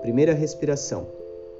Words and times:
Primeira 0.00 0.34
respiração. 0.34 1.06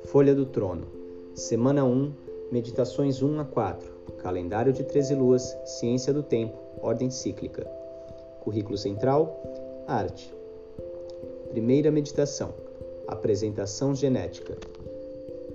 Folha 0.05 0.35
do 0.35 0.47
Trono. 0.47 0.87
Semana 1.35 1.85
1, 1.85 2.13
meditações 2.53 3.23
1 3.23 3.41
a 3.41 3.45
4. 3.45 3.93
Calendário 4.19 4.73
de 4.73 4.85
13 4.85 5.15
luas, 5.15 5.57
ciência 5.65 6.13
do 6.13 6.23
tempo, 6.23 6.59
ordem 6.83 7.11
cíclica. 7.11 7.67
Currículo 8.41 8.79
central: 8.79 9.41
arte. 9.87 10.35
Primeira 11.51 11.91
meditação. 11.91 12.55
Apresentação 13.07 13.95
genética. 13.95 14.57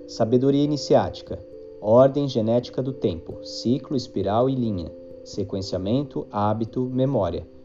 Sabedoria 0.08 0.64
iniciática. 0.64 1.38
Ordem 1.80 2.28
genética 2.28 2.82
do 2.82 2.92
tempo, 2.92 3.44
ciclo, 3.44 3.96
espiral 3.96 4.48
e 4.48 4.54
linha. 4.54 4.92
Sequenciamento, 5.24 6.26
hábito, 6.30 6.82
memória. 6.82 7.59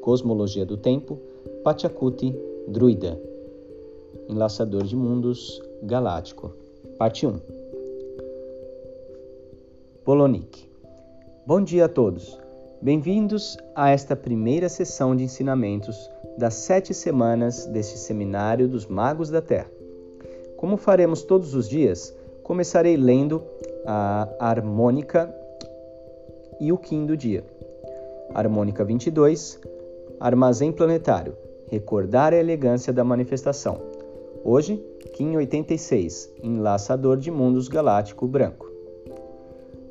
Cosmologia 0.00 0.64
do 0.64 0.76
tempo, 0.76 1.18
Pachacuti, 1.64 2.32
druida 2.68 3.20
Enlaçador 4.28 4.84
de 4.84 4.94
Mundos 4.94 5.60
Galáctico. 5.82 6.52
Parte 6.96 7.26
1. 7.26 7.40
Polonic. 10.04 10.70
Bom 11.44 11.60
dia 11.60 11.86
a 11.86 11.88
todos. 11.88 12.38
Bem-vindos 12.80 13.58
a 13.74 13.90
esta 13.90 14.14
primeira 14.14 14.68
sessão 14.68 15.16
de 15.16 15.24
ensinamentos 15.24 16.08
das 16.38 16.54
sete 16.54 16.94
semanas 16.94 17.66
deste 17.66 17.98
Seminário 17.98 18.68
dos 18.68 18.86
Magos 18.86 19.28
da 19.28 19.42
Terra. 19.42 19.70
Como 20.56 20.76
faremos 20.76 21.24
todos 21.24 21.52
os 21.56 21.68
dias, 21.68 22.14
começarei 22.44 22.96
lendo 22.96 23.42
a 23.84 24.28
harmônica 24.38 25.34
e 26.60 26.70
o 26.70 26.78
do 27.06 27.16
dia. 27.16 27.44
Harmônica 28.34 28.84
22, 28.84 29.60
Armazém 30.18 30.72
Planetário, 30.72 31.36
recordar 31.68 32.32
a 32.32 32.36
elegância 32.36 32.92
da 32.92 33.04
manifestação. 33.04 33.80
Hoje, 34.44 34.76
Kim 35.12 35.36
86, 35.36 36.32
Enlaçador 36.42 37.16
de 37.16 37.30
Mundos 37.30 37.68
Galáctico 37.68 38.26
Branco. 38.26 38.70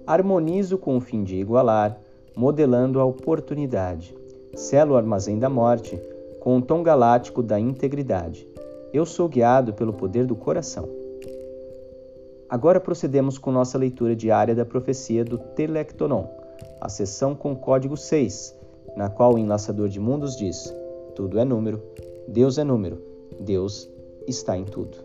Harmonizo 0.05 0.77
com 0.77 0.97
o 0.97 1.01
fim 1.01 1.23
de 1.23 1.35
igualar, 1.35 1.99
modelando 2.35 2.99
a 2.99 3.05
oportunidade. 3.05 4.15
Selo 4.55 4.93
o 4.93 4.97
armazém 4.97 5.37
da 5.37 5.49
morte 5.49 6.01
com 6.39 6.57
o 6.57 6.61
tom 6.61 6.81
galáctico 6.81 7.43
da 7.43 7.59
integridade. 7.59 8.47
Eu 8.91 9.05
sou 9.05 9.29
guiado 9.29 9.73
pelo 9.73 9.93
poder 9.93 10.25
do 10.25 10.35
coração. 10.35 10.89
Agora 12.49 12.81
procedemos 12.81 13.37
com 13.37 13.51
nossa 13.51 13.77
leitura 13.77 14.15
diária 14.15 14.53
da 14.53 14.65
profecia 14.65 15.23
do 15.23 15.37
Telectonon, 15.37 16.25
a 16.79 16.89
sessão 16.89 17.35
com 17.35 17.55
código 17.55 17.95
6, 17.95 18.55
na 18.95 19.09
qual 19.09 19.35
o 19.35 19.37
enlaçador 19.37 19.89
de 19.89 19.99
mundos 19.99 20.35
diz: 20.35 20.73
Tudo 21.15 21.39
é 21.39 21.45
número, 21.45 21.81
Deus 22.27 22.57
é 22.57 22.63
número, 22.63 23.01
Deus 23.39 23.89
está 24.27 24.57
em 24.57 24.63
tudo. 24.63 24.97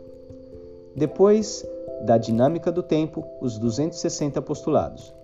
Depois 0.94 1.66
da 2.02 2.18
dinâmica 2.18 2.70
do 2.70 2.82
tempo, 2.82 3.24
os 3.40 3.58
260 3.58 4.40
postulados. 4.42 5.14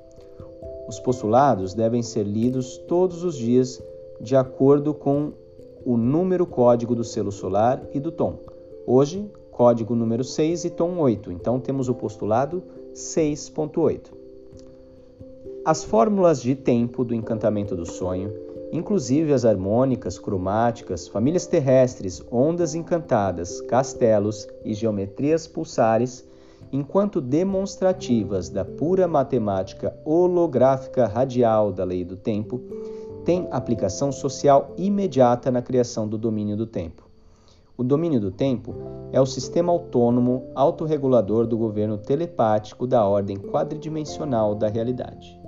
Os 0.88 0.98
postulados 0.98 1.74
devem 1.74 2.02
ser 2.02 2.24
lidos 2.24 2.76
todos 2.88 3.24
os 3.24 3.36
dias 3.36 3.82
de 4.20 4.36
acordo 4.36 4.92
com 4.92 5.32
o 5.84 5.96
número 5.96 6.46
código 6.46 6.94
do 6.94 7.04
selo 7.04 7.32
solar 7.32 7.82
e 7.92 8.00
do 8.00 8.12
tom. 8.12 8.38
Hoje, 8.86 9.30
código 9.50 9.94
número 9.94 10.24
6 10.24 10.64
e 10.64 10.70
tom 10.70 10.98
8, 10.98 11.32
então 11.32 11.60
temos 11.60 11.88
o 11.88 11.94
postulado 11.94 12.62
6.8. 12.94 14.21
As 15.64 15.84
fórmulas 15.84 16.42
de 16.42 16.54
tempo 16.54 17.04
do 17.04 17.14
encantamento 17.14 17.76
do 17.76 17.86
sonho 17.86 18.32
inclusive 18.72 19.34
as 19.34 19.44
harmônicas, 19.44 20.18
cromáticas, 20.18 21.06
famílias 21.06 21.46
terrestres, 21.46 22.24
ondas 22.32 22.74
encantadas, 22.74 23.60
castelos 23.60 24.48
e 24.64 24.72
geometrias 24.72 25.46
pulsares, 25.46 26.26
enquanto 26.72 27.20
demonstrativas 27.20 28.48
da 28.48 28.64
pura 28.64 29.06
matemática 29.06 29.94
holográfica 30.06 31.06
radial 31.06 31.70
da 31.70 31.84
lei 31.84 32.02
do 32.02 32.16
tempo, 32.16 32.62
têm 33.26 33.46
aplicação 33.50 34.10
social 34.10 34.72
imediata 34.78 35.50
na 35.50 35.60
criação 35.60 36.08
do 36.08 36.16
domínio 36.16 36.56
do 36.56 36.66
tempo. 36.66 37.06
O 37.76 37.84
domínio 37.84 38.20
do 38.20 38.30
tempo 38.30 38.74
é 39.12 39.20
o 39.20 39.26
sistema 39.26 39.70
autônomo 39.70 40.46
autorregulador 40.54 41.46
do 41.46 41.58
governo 41.58 41.98
telepático 41.98 42.86
da 42.86 43.04
ordem 43.04 43.36
quadridimensional 43.36 44.54
da 44.54 44.68
realidade. 44.68 45.41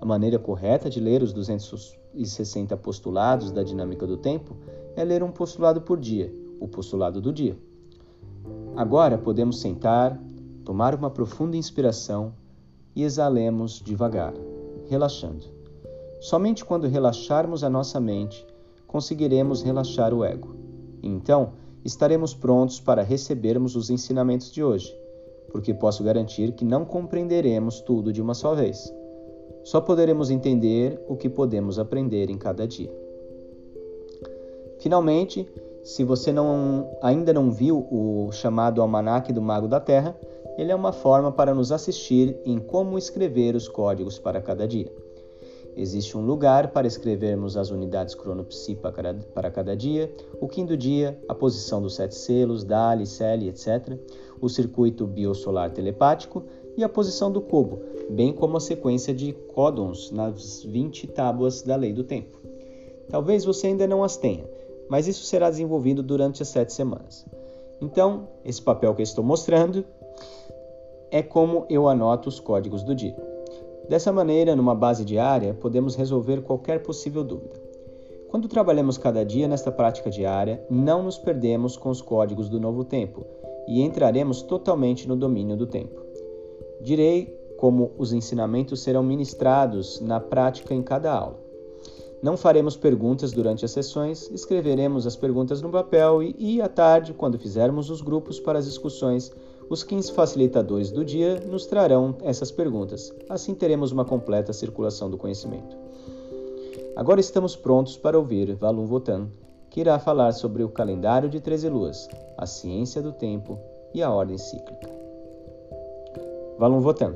A 0.00 0.04
maneira 0.04 0.38
correta 0.38 0.88
de 0.88 1.00
ler 1.00 1.22
os 1.22 1.32
260 1.32 2.76
postulados 2.76 3.50
da 3.50 3.62
dinâmica 3.62 4.06
do 4.06 4.16
tempo 4.16 4.56
é 4.94 5.04
ler 5.04 5.22
um 5.22 5.30
postulado 5.30 5.80
por 5.80 5.98
dia, 5.98 6.32
o 6.60 6.68
postulado 6.68 7.20
do 7.20 7.32
dia. 7.32 7.56
Agora 8.76 9.18
podemos 9.18 9.60
sentar, 9.60 10.20
tomar 10.64 10.94
uma 10.94 11.10
profunda 11.10 11.56
inspiração 11.56 12.32
e 12.94 13.02
exalemos 13.02 13.80
devagar, 13.80 14.34
relaxando. 14.88 15.44
Somente 16.20 16.64
quando 16.64 16.86
relaxarmos 16.86 17.64
a 17.64 17.70
nossa 17.70 18.00
mente 18.00 18.46
conseguiremos 18.86 19.62
relaxar 19.62 20.14
o 20.14 20.24
ego. 20.24 20.56
Então 21.02 21.52
estaremos 21.84 22.34
prontos 22.34 22.80
para 22.80 23.02
recebermos 23.02 23.76
os 23.76 23.90
ensinamentos 23.90 24.50
de 24.50 24.62
hoje, 24.62 24.94
porque 25.50 25.74
posso 25.74 26.02
garantir 26.02 26.52
que 26.52 26.64
não 26.64 26.84
compreenderemos 26.84 27.80
tudo 27.80 28.12
de 28.12 28.20
uma 28.20 28.34
só 28.34 28.54
vez. 28.54 28.92
Só 29.68 29.82
poderemos 29.82 30.30
entender 30.30 30.98
o 31.06 31.14
que 31.14 31.28
podemos 31.28 31.78
aprender 31.78 32.30
em 32.30 32.38
cada 32.38 32.66
dia. 32.66 32.90
Finalmente, 34.78 35.46
se 35.84 36.02
você 36.02 36.32
não, 36.32 36.88
ainda 37.02 37.34
não 37.34 37.50
viu 37.50 37.86
o 37.90 38.30
chamado 38.32 38.80
Almanaque 38.80 39.30
do 39.30 39.42
Mago 39.42 39.68
da 39.68 39.78
Terra, 39.78 40.18
ele 40.56 40.72
é 40.72 40.74
uma 40.74 40.90
forma 40.90 41.30
para 41.30 41.52
nos 41.52 41.70
assistir 41.70 42.34
em 42.46 42.58
como 42.58 42.96
escrever 42.96 43.54
os 43.54 43.68
códigos 43.68 44.18
para 44.18 44.40
cada 44.40 44.66
dia. 44.66 44.90
Existe 45.76 46.16
um 46.16 46.24
lugar 46.24 46.68
para 46.68 46.86
escrevermos 46.86 47.54
as 47.54 47.70
unidades 47.70 48.14
cronopsi 48.14 48.74
para 48.74 49.50
cada 49.50 49.76
dia, 49.76 50.10
o 50.40 50.48
quinto 50.48 50.78
dia, 50.78 51.20
a 51.28 51.34
posição 51.34 51.82
dos 51.82 51.94
sete 51.94 52.14
selos, 52.14 52.64
DALI, 52.64 53.04
CELI, 53.04 53.50
etc., 53.50 53.98
o 54.40 54.48
circuito 54.48 55.06
biosolar 55.06 55.70
telepático 55.72 56.42
e 56.74 56.82
a 56.82 56.88
posição 56.88 57.30
do 57.30 57.42
cubo, 57.42 57.82
bem 58.10 58.32
como 58.32 58.56
a 58.56 58.60
sequência 58.60 59.14
de 59.14 59.32
códons 59.32 60.10
nas 60.10 60.62
20 60.64 61.06
tábuas 61.08 61.62
da 61.62 61.76
lei 61.76 61.92
do 61.92 62.04
tempo. 62.04 62.38
Talvez 63.08 63.44
você 63.44 63.68
ainda 63.68 63.86
não 63.86 64.04
as 64.04 64.16
tenha, 64.16 64.44
mas 64.88 65.06
isso 65.06 65.24
será 65.24 65.50
desenvolvido 65.50 66.02
durante 66.02 66.42
as 66.42 66.48
sete 66.48 66.72
semanas. 66.72 67.26
Então, 67.80 68.28
esse 68.44 68.60
papel 68.60 68.94
que 68.94 69.02
eu 69.02 69.04
estou 69.04 69.24
mostrando 69.24 69.84
é 71.10 71.22
como 71.22 71.64
eu 71.70 71.88
anoto 71.88 72.28
os 72.28 72.40
códigos 72.40 72.82
do 72.82 72.94
dia. 72.94 73.16
Dessa 73.88 74.12
maneira, 74.12 74.54
numa 74.54 74.74
base 74.74 75.04
diária, 75.04 75.54
podemos 75.54 75.94
resolver 75.94 76.42
qualquer 76.42 76.82
possível 76.82 77.24
dúvida. 77.24 77.68
Quando 78.28 78.46
trabalhamos 78.46 78.98
cada 78.98 79.24
dia 79.24 79.48
nesta 79.48 79.72
prática 79.72 80.10
diária, 80.10 80.62
não 80.68 81.02
nos 81.02 81.16
perdemos 81.16 81.78
com 81.78 81.88
os 81.88 82.02
códigos 82.02 82.50
do 82.50 82.60
novo 82.60 82.84
tempo 82.84 83.24
e 83.66 83.80
entraremos 83.80 84.42
totalmente 84.42 85.08
no 85.08 85.16
domínio 85.16 85.56
do 85.56 85.66
tempo. 85.66 86.02
Direi 86.82 87.37
como 87.58 87.90
os 87.98 88.12
ensinamentos 88.12 88.80
serão 88.80 89.02
ministrados 89.02 90.00
na 90.00 90.20
prática 90.20 90.72
em 90.72 90.82
cada 90.82 91.12
aula. 91.12 91.38
Não 92.22 92.36
faremos 92.36 92.76
perguntas 92.76 93.32
durante 93.32 93.64
as 93.64 93.72
sessões, 93.72 94.30
escreveremos 94.30 95.06
as 95.06 95.16
perguntas 95.16 95.60
no 95.60 95.68
papel 95.68 96.22
e, 96.22 96.34
e 96.38 96.62
à 96.62 96.68
tarde, 96.68 97.12
quando 97.12 97.38
fizermos 97.38 97.90
os 97.90 98.00
grupos 98.00 98.40
para 98.40 98.60
as 98.60 98.64
discussões, 98.64 99.30
os 99.68 99.82
15 99.82 100.12
facilitadores 100.12 100.90
do 100.90 101.04
dia 101.04 101.40
nos 101.46 101.66
trarão 101.66 102.16
essas 102.22 102.50
perguntas. 102.50 103.12
Assim 103.28 103.54
teremos 103.54 103.92
uma 103.92 104.04
completa 104.04 104.52
circulação 104.52 105.10
do 105.10 105.18
conhecimento. 105.18 105.76
Agora 106.96 107.20
estamos 107.20 107.54
prontos 107.54 107.96
para 107.96 108.18
ouvir 108.18 108.54
Valum 108.54 108.86
Votan, 108.86 109.28
que 109.68 109.80
irá 109.80 109.98
falar 109.98 110.32
sobre 110.32 110.62
o 110.62 110.68
calendário 110.68 111.28
de 111.28 111.40
13 111.40 111.68
luas, 111.68 112.08
a 112.36 112.46
ciência 112.46 113.02
do 113.02 113.12
tempo 113.12 113.58
e 113.92 114.02
a 114.02 114.10
ordem 114.10 114.38
cíclica. 114.38 114.90
Valum 116.58 116.80
Votan. 116.80 117.14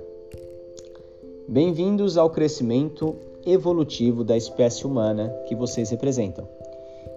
Bem-vindos 1.49 2.17
ao 2.17 2.31
crescimento 2.31 3.17
evolutivo 3.45 4.23
da 4.23 4.37
espécie 4.37 4.87
humana 4.87 5.29
que 5.49 5.57
vocês 5.57 5.91
representam. 5.91 6.49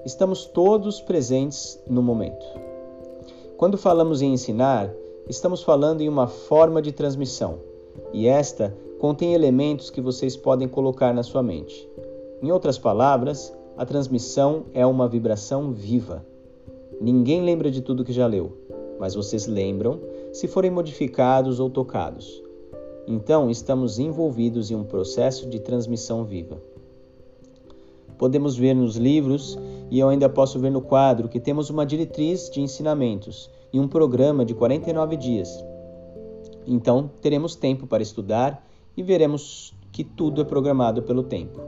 Estamos 0.04 0.45
todos 0.45 1.00
presentes 1.00 1.80
no 1.88 2.01
momento. 2.01 2.45
Quando 3.56 3.77
falamos 3.77 4.24
em 4.24 4.33
ensinar, 4.33 4.92
estamos 5.30 5.62
falando 5.62 6.01
em 6.01 6.10
uma 6.10 6.27
forma 6.27 6.81
de 6.81 6.92
transmissão, 6.92 7.60
e 8.12 8.27
esta 8.27 8.75
contém 9.00 9.33
elementos 9.36 9.92
que 9.92 10.01
vocês 10.01 10.36
podem 10.36 10.68
colocar 10.68 11.13
na 11.13 11.21
sua 11.21 11.44
mente. 11.44 11.88
Em 12.42 12.51
outras 12.51 12.80
palavras, 12.80 13.54
a 13.78 13.86
transmissão 13.86 14.66
é 14.74 14.86
uma 14.86 15.07
vibração 15.07 15.71
viva. 15.71 16.25
Ninguém 17.00 17.44
lembra 17.44 17.69
de 17.69 17.81
tudo 17.81 18.04
que 18.04 18.12
já 18.12 18.25
leu, 18.25 18.57
mas 19.00 19.13
vocês 19.13 19.45
lembram 19.45 20.00
se 20.33 20.48
forem 20.48 20.71
modificados 20.71 21.60
ou 21.60 21.69
tocados. 21.69 22.44
Então, 23.07 23.52
estamos 23.52 24.00
envolvidos 24.00 24.72
em 24.72 24.75
um 24.75 24.84
processo 24.84 25.48
de 25.48 25.60
transmissão 25.60 26.24
viva. 26.24 26.57
Podemos 28.18 28.56
ver 28.56 28.74
nos 28.74 28.96
livros 28.96 29.57
e 29.92 30.00
eu 30.00 30.10
ainda 30.10 30.28
posso 30.28 30.60
ver 30.60 30.72
no 30.72 30.81
quadro 30.81 31.30
que 31.30 31.40
temos 31.40 31.69
uma 31.69 31.86
diretriz 31.86 32.50
de 32.50 32.62
ensinamentos 32.62 33.50
e 33.72 33.80
um 33.80 33.88
programa 33.88 34.44
de 34.44 34.56
49 34.56 35.18
dias. 35.18 35.63
Então, 36.66 37.12
teremos 37.22 37.56
tempo 37.56 37.86
para 37.86 38.02
estudar 38.02 38.66
e 38.98 39.04
veremos 39.04 39.75
que 39.92 40.04
tudo 40.04 40.42
é 40.42 40.44
programado 40.44 41.04
pelo 41.04 41.24
tempo. 41.24 41.60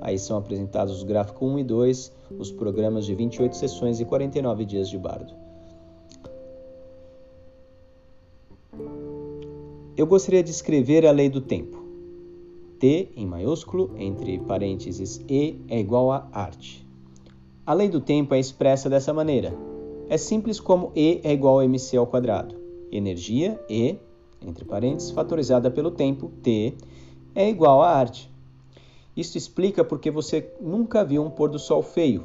Aí 0.00 0.18
são 0.18 0.38
apresentados 0.38 0.96
os 0.96 1.02
gráficos 1.02 1.46
1 1.46 1.58
e 1.58 1.64
2, 1.64 2.12
os 2.38 2.50
programas 2.50 3.04
de 3.04 3.14
28 3.14 3.56
sessões 3.56 4.00
e 4.00 4.04
49 4.04 4.64
dias 4.64 4.88
de 4.88 4.96
bardo. 4.96 5.47
Eu 9.98 10.06
gostaria 10.06 10.44
de 10.44 10.52
escrever 10.52 11.04
a 11.04 11.10
lei 11.10 11.28
do 11.28 11.40
tempo. 11.40 11.82
T 12.78 13.08
em 13.16 13.26
maiúsculo, 13.26 13.90
entre 13.98 14.38
parênteses 14.38 15.20
E, 15.28 15.60
é 15.68 15.80
igual 15.80 16.12
a 16.12 16.28
arte. 16.30 16.86
A 17.66 17.74
lei 17.74 17.88
do 17.88 18.00
tempo 18.00 18.32
é 18.32 18.38
expressa 18.38 18.88
dessa 18.88 19.12
maneira. 19.12 19.52
É 20.08 20.16
simples 20.16 20.60
como 20.60 20.92
E 20.94 21.20
é 21.24 21.32
igual 21.32 21.58
a 21.58 21.64
mc 21.64 21.96
ao 21.96 22.06
quadrado. 22.06 22.54
Energia, 22.92 23.60
E, 23.68 23.96
entre 24.46 24.64
parênteses, 24.64 25.10
fatorizada 25.10 25.68
pelo 25.68 25.90
tempo, 25.90 26.30
T, 26.44 26.74
é 27.34 27.48
igual 27.48 27.82
a 27.82 27.90
arte. 27.90 28.30
Isso 29.16 29.36
explica 29.36 29.82
porque 29.82 30.12
você 30.12 30.48
nunca 30.60 31.04
viu 31.04 31.24
um 31.24 31.30
pôr 31.30 31.50
do 31.50 31.58
sol 31.58 31.82
feio. 31.82 32.24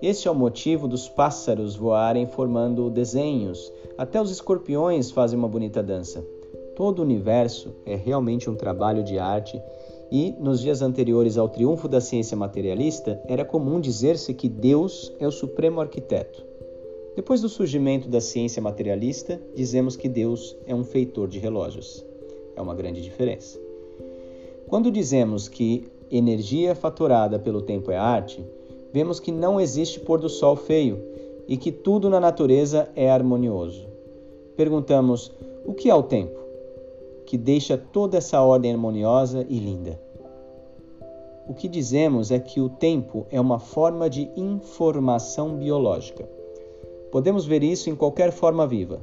Este 0.00 0.28
é 0.28 0.30
o 0.30 0.36
motivo 0.36 0.86
dos 0.86 1.08
pássaros 1.08 1.74
voarem 1.74 2.26
formando 2.26 2.88
desenhos. 2.88 3.72
Até 3.98 4.22
os 4.22 4.30
escorpiões 4.30 5.10
fazem 5.10 5.36
uma 5.36 5.48
bonita 5.48 5.82
dança. 5.82 6.24
Todo 6.76 6.98
o 6.98 7.02
universo 7.02 7.74
é 7.86 7.96
realmente 7.96 8.50
um 8.50 8.54
trabalho 8.54 9.02
de 9.02 9.18
arte 9.18 9.58
e, 10.12 10.34
nos 10.38 10.60
dias 10.60 10.82
anteriores 10.82 11.38
ao 11.38 11.48
triunfo 11.48 11.88
da 11.88 12.02
ciência 12.02 12.36
materialista, 12.36 13.18
era 13.26 13.46
comum 13.46 13.80
dizer-se 13.80 14.34
que 14.34 14.46
Deus 14.46 15.10
é 15.18 15.26
o 15.26 15.32
supremo 15.32 15.80
arquiteto. 15.80 16.44
Depois 17.16 17.40
do 17.40 17.48
surgimento 17.48 18.10
da 18.10 18.20
ciência 18.20 18.60
materialista, 18.60 19.40
dizemos 19.54 19.96
que 19.96 20.06
Deus 20.06 20.54
é 20.66 20.74
um 20.74 20.84
feitor 20.84 21.28
de 21.28 21.38
relógios. 21.38 22.04
É 22.54 22.60
uma 22.60 22.74
grande 22.74 23.00
diferença. 23.00 23.58
Quando 24.66 24.90
dizemos 24.90 25.48
que 25.48 25.88
energia 26.10 26.74
faturada 26.74 27.38
pelo 27.38 27.62
tempo 27.62 27.90
é 27.90 27.96
arte, 27.96 28.44
vemos 28.92 29.18
que 29.18 29.32
não 29.32 29.58
existe 29.58 29.98
pôr 29.98 30.20
do 30.20 30.28
sol 30.28 30.54
feio 30.54 31.02
e 31.48 31.56
que 31.56 31.72
tudo 31.72 32.10
na 32.10 32.20
natureza 32.20 32.90
é 32.94 33.10
harmonioso. 33.10 33.88
Perguntamos: 34.54 35.32
o 35.64 35.72
que 35.72 35.88
é 35.88 35.94
o 35.94 36.02
tempo? 36.02 36.45
Que 37.26 37.36
deixa 37.36 37.76
toda 37.76 38.16
essa 38.16 38.40
ordem 38.40 38.72
harmoniosa 38.72 39.44
e 39.48 39.58
linda. 39.58 40.00
O 41.48 41.54
que 41.54 41.68
dizemos 41.68 42.30
é 42.30 42.38
que 42.38 42.60
o 42.60 42.68
tempo 42.68 43.26
é 43.30 43.40
uma 43.40 43.58
forma 43.58 44.08
de 44.08 44.30
informação 44.36 45.56
biológica. 45.56 46.28
Podemos 47.12 47.46
ver 47.46 47.62
isso 47.62 47.88
em 47.88 47.94
qualquer 47.94 48.32
forma 48.32 48.66
viva. 48.66 49.00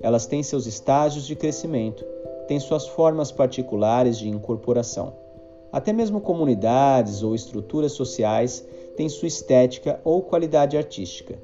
Elas 0.00 0.26
têm 0.26 0.42
seus 0.42 0.66
estágios 0.66 1.26
de 1.26 1.36
crescimento, 1.36 2.04
têm 2.48 2.58
suas 2.58 2.86
formas 2.86 3.30
particulares 3.30 4.18
de 4.18 4.28
incorporação. 4.28 5.12
Até 5.72 5.92
mesmo 5.92 6.20
comunidades 6.20 7.22
ou 7.22 7.34
estruturas 7.34 7.92
sociais 7.92 8.66
têm 8.96 9.08
sua 9.08 9.28
estética 9.28 10.00
ou 10.04 10.22
qualidade 10.22 10.76
artística. 10.76 11.38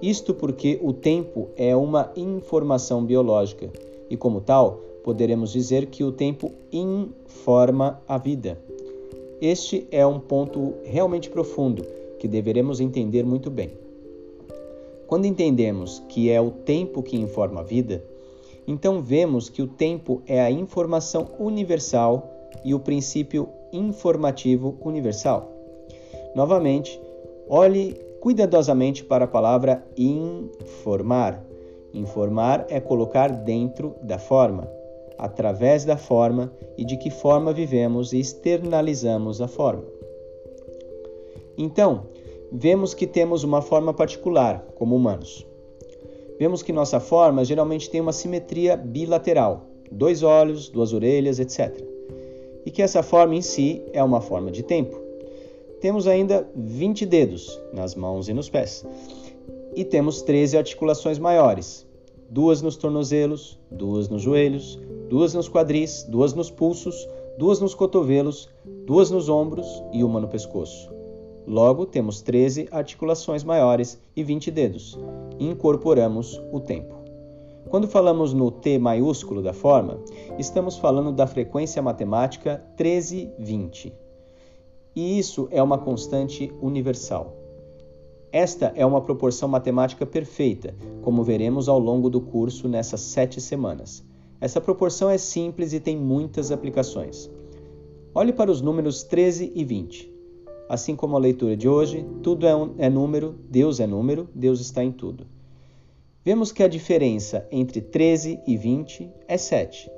Isto 0.00 0.34
porque 0.34 0.78
o 0.82 0.92
tempo 0.92 1.48
é 1.56 1.74
uma 1.74 2.12
informação 2.14 3.04
biológica 3.04 3.70
e, 4.10 4.16
como 4.16 4.40
tal, 4.40 4.80
poderemos 5.06 5.52
dizer 5.52 5.86
que 5.86 6.02
o 6.02 6.10
tempo 6.10 6.50
informa 6.72 8.02
a 8.08 8.18
vida. 8.18 8.58
Este 9.40 9.86
é 9.92 10.04
um 10.04 10.18
ponto 10.18 10.74
realmente 10.82 11.30
profundo 11.30 11.86
que 12.18 12.26
deveremos 12.26 12.80
entender 12.80 13.24
muito 13.24 13.48
bem. 13.48 13.70
Quando 15.06 15.26
entendemos 15.26 16.02
que 16.08 16.28
é 16.28 16.40
o 16.40 16.50
tempo 16.50 17.04
que 17.04 17.16
informa 17.16 17.60
a 17.60 17.62
vida, 17.62 18.02
então 18.66 19.00
vemos 19.00 19.48
que 19.48 19.62
o 19.62 19.68
tempo 19.68 20.22
é 20.26 20.40
a 20.40 20.50
informação 20.50 21.28
universal 21.38 22.28
e 22.64 22.74
o 22.74 22.80
princípio 22.80 23.48
informativo 23.72 24.76
universal. 24.80 25.52
Novamente, 26.34 27.00
olhe 27.48 27.94
cuidadosamente 28.18 29.04
para 29.04 29.26
a 29.26 29.28
palavra 29.28 29.86
informar. 29.96 31.44
Informar 31.94 32.66
é 32.68 32.80
colocar 32.80 33.28
dentro 33.28 33.94
da 34.02 34.18
forma, 34.18 34.68
através 35.18 35.84
da 35.84 35.96
forma 35.96 36.52
e 36.76 36.84
de 36.84 36.96
que 36.96 37.10
forma 37.10 37.52
vivemos 37.52 38.12
e 38.12 38.18
externalizamos 38.18 39.40
a 39.40 39.48
forma. 39.48 39.84
Então, 41.56 42.06
vemos 42.52 42.94
que 42.94 43.06
temos 43.06 43.42
uma 43.42 43.62
forma 43.62 43.92
particular 43.94 44.66
como 44.74 44.94
humanos. 44.94 45.46
Vemos 46.38 46.62
que 46.62 46.72
nossa 46.72 47.00
forma 47.00 47.44
geralmente 47.44 47.88
tem 47.88 48.00
uma 48.00 48.12
simetria 48.12 48.76
bilateral, 48.76 49.66
dois 49.90 50.22
olhos, 50.22 50.68
duas 50.68 50.92
orelhas, 50.92 51.38
etc. 51.38 51.82
E 52.64 52.70
que 52.70 52.82
essa 52.82 53.02
forma 53.02 53.34
em 53.34 53.42
si 53.42 53.82
é 53.92 54.02
uma 54.02 54.20
forma 54.20 54.50
de 54.50 54.62
tempo. 54.62 55.00
Temos 55.80 56.06
ainda 56.06 56.46
20 56.54 57.06
dedos 57.06 57.58
nas 57.72 57.94
mãos 57.94 58.28
e 58.28 58.34
nos 58.34 58.50
pés. 58.50 58.84
E 59.74 59.84
temos 59.84 60.22
13 60.22 60.58
articulações 60.58 61.18
maiores, 61.18 61.86
duas 62.28 62.60
nos 62.60 62.76
tornozelos, 62.76 63.58
duas 63.70 64.08
nos 64.08 64.22
joelhos, 64.22 64.78
duas 65.08 65.34
nos 65.34 65.48
quadris, 65.48 66.04
duas 66.08 66.34
nos 66.34 66.50
pulsos, 66.50 67.08
duas 67.38 67.60
nos 67.60 67.74
cotovelos, 67.74 68.48
duas 68.86 69.10
nos 69.10 69.28
ombros 69.28 69.66
e 69.92 70.02
uma 70.02 70.20
no 70.20 70.28
pescoço. 70.28 70.90
Logo, 71.46 71.86
temos 71.86 72.22
13 72.22 72.68
articulações 72.72 73.44
maiores 73.44 74.00
e 74.16 74.24
20 74.24 74.50
dedos. 74.50 74.98
E 75.38 75.46
incorporamos 75.46 76.40
o 76.52 76.58
tempo. 76.58 76.96
Quando 77.68 77.86
falamos 77.86 78.32
no 78.32 78.50
T 78.50 78.78
maiúsculo 78.78 79.42
da 79.42 79.52
forma, 79.52 79.98
estamos 80.38 80.76
falando 80.76 81.12
da 81.12 81.26
frequência 81.26 81.80
matemática 81.82 82.64
1320. 82.78 83.92
E 84.94 85.18
isso 85.18 85.46
é 85.50 85.62
uma 85.62 85.78
constante 85.78 86.52
universal. 86.60 87.36
Esta 88.32 88.72
é 88.74 88.84
uma 88.84 89.00
proporção 89.00 89.48
matemática 89.48 90.04
perfeita, 90.04 90.74
como 91.02 91.22
veremos 91.22 91.68
ao 91.68 91.78
longo 91.78 92.10
do 92.10 92.20
curso 92.20 92.68
nessas 92.68 93.00
sete 93.00 93.40
semanas. 93.40 94.04
Essa 94.40 94.60
proporção 94.60 95.08
é 95.08 95.18
simples 95.18 95.72
e 95.72 95.80
tem 95.80 95.96
muitas 95.96 96.52
aplicações. 96.52 97.30
Olhe 98.14 98.32
para 98.32 98.50
os 98.50 98.60
números 98.60 99.02
13 99.02 99.52
e 99.54 99.64
20. 99.64 100.12
Assim 100.68 100.96
como 100.96 101.16
a 101.16 101.20
leitura 101.20 101.56
de 101.56 101.68
hoje, 101.68 102.04
tudo 102.22 102.46
é, 102.46 102.54
um, 102.54 102.74
é 102.78 102.90
número, 102.90 103.34
Deus 103.48 103.78
é 103.78 103.86
número, 103.86 104.28
Deus 104.34 104.60
está 104.60 104.82
em 104.82 104.90
tudo. 104.90 105.26
Vemos 106.24 106.50
que 106.50 106.62
a 106.62 106.68
diferença 106.68 107.46
entre 107.52 107.80
13 107.80 108.40
e 108.46 108.56
20 108.56 109.08
é 109.28 109.36
7. 109.36 109.90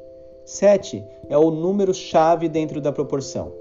7 0.44 1.04
é 1.28 1.38
o 1.38 1.50
número-chave 1.50 2.48
dentro 2.48 2.80
da 2.80 2.92
proporção. 2.92 3.52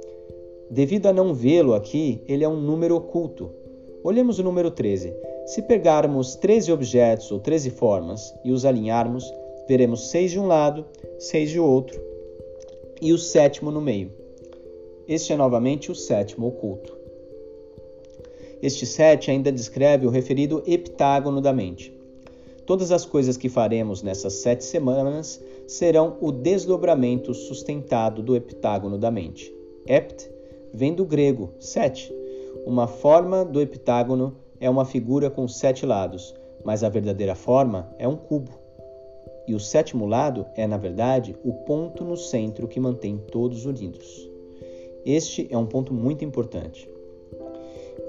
Devido 0.70 1.08
a 1.08 1.14
não 1.14 1.34
vê-lo 1.34 1.74
aqui, 1.74 2.22
ele 2.28 2.44
é 2.44 2.50
um 2.50 2.60
número 2.60 2.96
oculto. 2.96 3.52
Olhemos 4.04 4.38
o 4.38 4.44
número 4.44 4.70
13. 4.70 5.14
Se 5.46 5.62
pegarmos 5.62 6.36
13 6.36 6.74
objetos 6.74 7.32
ou 7.32 7.40
13 7.40 7.70
formas 7.70 8.36
e 8.44 8.52
os 8.52 8.66
alinharmos, 8.66 9.32
veremos 9.68 10.10
6 10.10 10.32
de 10.32 10.40
um 10.40 10.48
lado, 10.48 10.86
6 11.20 11.50
de 11.50 11.60
outro 11.60 12.00
e 13.02 13.14
o 13.14 13.18
sétimo 13.18 13.72
no 13.72 13.82
meio. 13.82 14.12
Este 15.08 15.34
é 15.34 15.38
novamente 15.38 15.92
o 15.92 15.96
sétimo 15.96 16.48
oculto. 16.48 16.98
Este 18.62 18.86
7 18.86 19.30
ainda 19.30 19.52
descreve 19.52 20.08
o 20.08 20.10
referido 20.10 20.64
heptágono 20.66 21.40
da 21.40 21.54
mente. 21.54 21.96
Todas 22.66 22.92
as 22.92 23.06
coisas 23.06 23.38
que 23.38 23.48
faremos 23.48 24.04
nessas 24.04 24.34
sete 24.34 24.66
semanas 24.66 25.42
serão 25.66 26.18
o 26.20 26.34
desdobramento 26.34 27.34
sustentado 27.34 28.22
do 28.22 28.36
heptágono 28.36 28.98
da 28.98 29.10
mente. 29.10 29.56
Hept 29.86 30.30
vem 30.74 30.94
do 30.94 31.06
grego 31.06 31.54
sete. 31.60 32.14
Uma 32.66 32.86
forma 32.86 33.46
do 33.46 33.62
heptágono 33.62 34.36
é 34.60 34.70
uma 34.70 34.84
figura 34.84 35.30
com 35.30 35.48
sete 35.48 35.86
lados, 35.86 36.36
mas 36.66 36.84
a 36.84 36.90
verdadeira 36.90 37.36
forma 37.36 37.90
é 37.98 38.06
um 38.06 38.18
cubo. 38.18 38.67
E 39.48 39.56
o 39.56 39.60
sétimo 39.60 40.06
lado 40.06 40.46
é, 40.56 40.68
na 40.68 40.78
verdade, 40.78 41.36
o 41.44 41.54
ponto 41.54 42.04
no 42.04 42.18
centro 42.18 42.68
que 42.68 42.80
mantém 42.80 43.18
todos 43.18 43.66
unidos. 43.66 44.30
Este 45.06 45.48
é 45.50 45.58
um 45.58 45.66
ponto 45.66 45.94
muito 45.94 46.26
importante. 46.26 46.90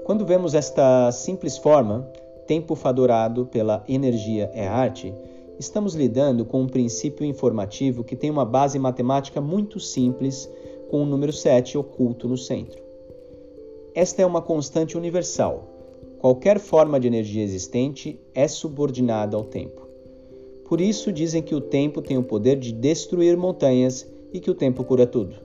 Quando 0.03 0.25
vemos 0.25 0.53
esta 0.53 1.11
simples 1.11 1.57
forma, 1.57 2.11
tempo 2.45 2.75
fadorado 2.75 3.45
pela 3.45 3.83
energia 3.87 4.51
é 4.53 4.67
arte, 4.67 5.13
estamos 5.57 5.93
lidando 5.93 6.43
com 6.43 6.61
um 6.61 6.67
princípio 6.67 7.25
informativo 7.25 8.03
que 8.03 8.15
tem 8.15 8.29
uma 8.29 8.43
base 8.43 8.77
matemática 8.77 9.39
muito 9.39 9.79
simples, 9.79 10.49
com 10.89 11.03
o 11.03 11.05
número 11.05 11.31
7 11.31 11.77
oculto 11.77 12.27
no 12.27 12.37
centro. 12.37 12.81
Esta 13.95 14.21
é 14.21 14.25
uma 14.25 14.41
constante 14.41 14.97
universal. 14.97 15.63
Qualquer 16.19 16.59
forma 16.59 16.99
de 16.99 17.07
energia 17.07 17.43
existente 17.43 18.19
é 18.33 18.47
subordinada 18.47 19.37
ao 19.37 19.43
tempo. 19.43 19.88
Por 20.69 20.79
isso 20.79 21.11
dizem 21.11 21.41
que 21.41 21.55
o 21.55 21.61
tempo 21.61 21.99
tem 21.99 22.15
o 22.15 22.23
poder 22.23 22.55
de 22.55 22.71
destruir 22.71 23.35
montanhas 23.35 24.07
e 24.31 24.39
que 24.39 24.51
o 24.51 24.53
tempo 24.53 24.83
cura 24.83 25.07
tudo. 25.07 25.35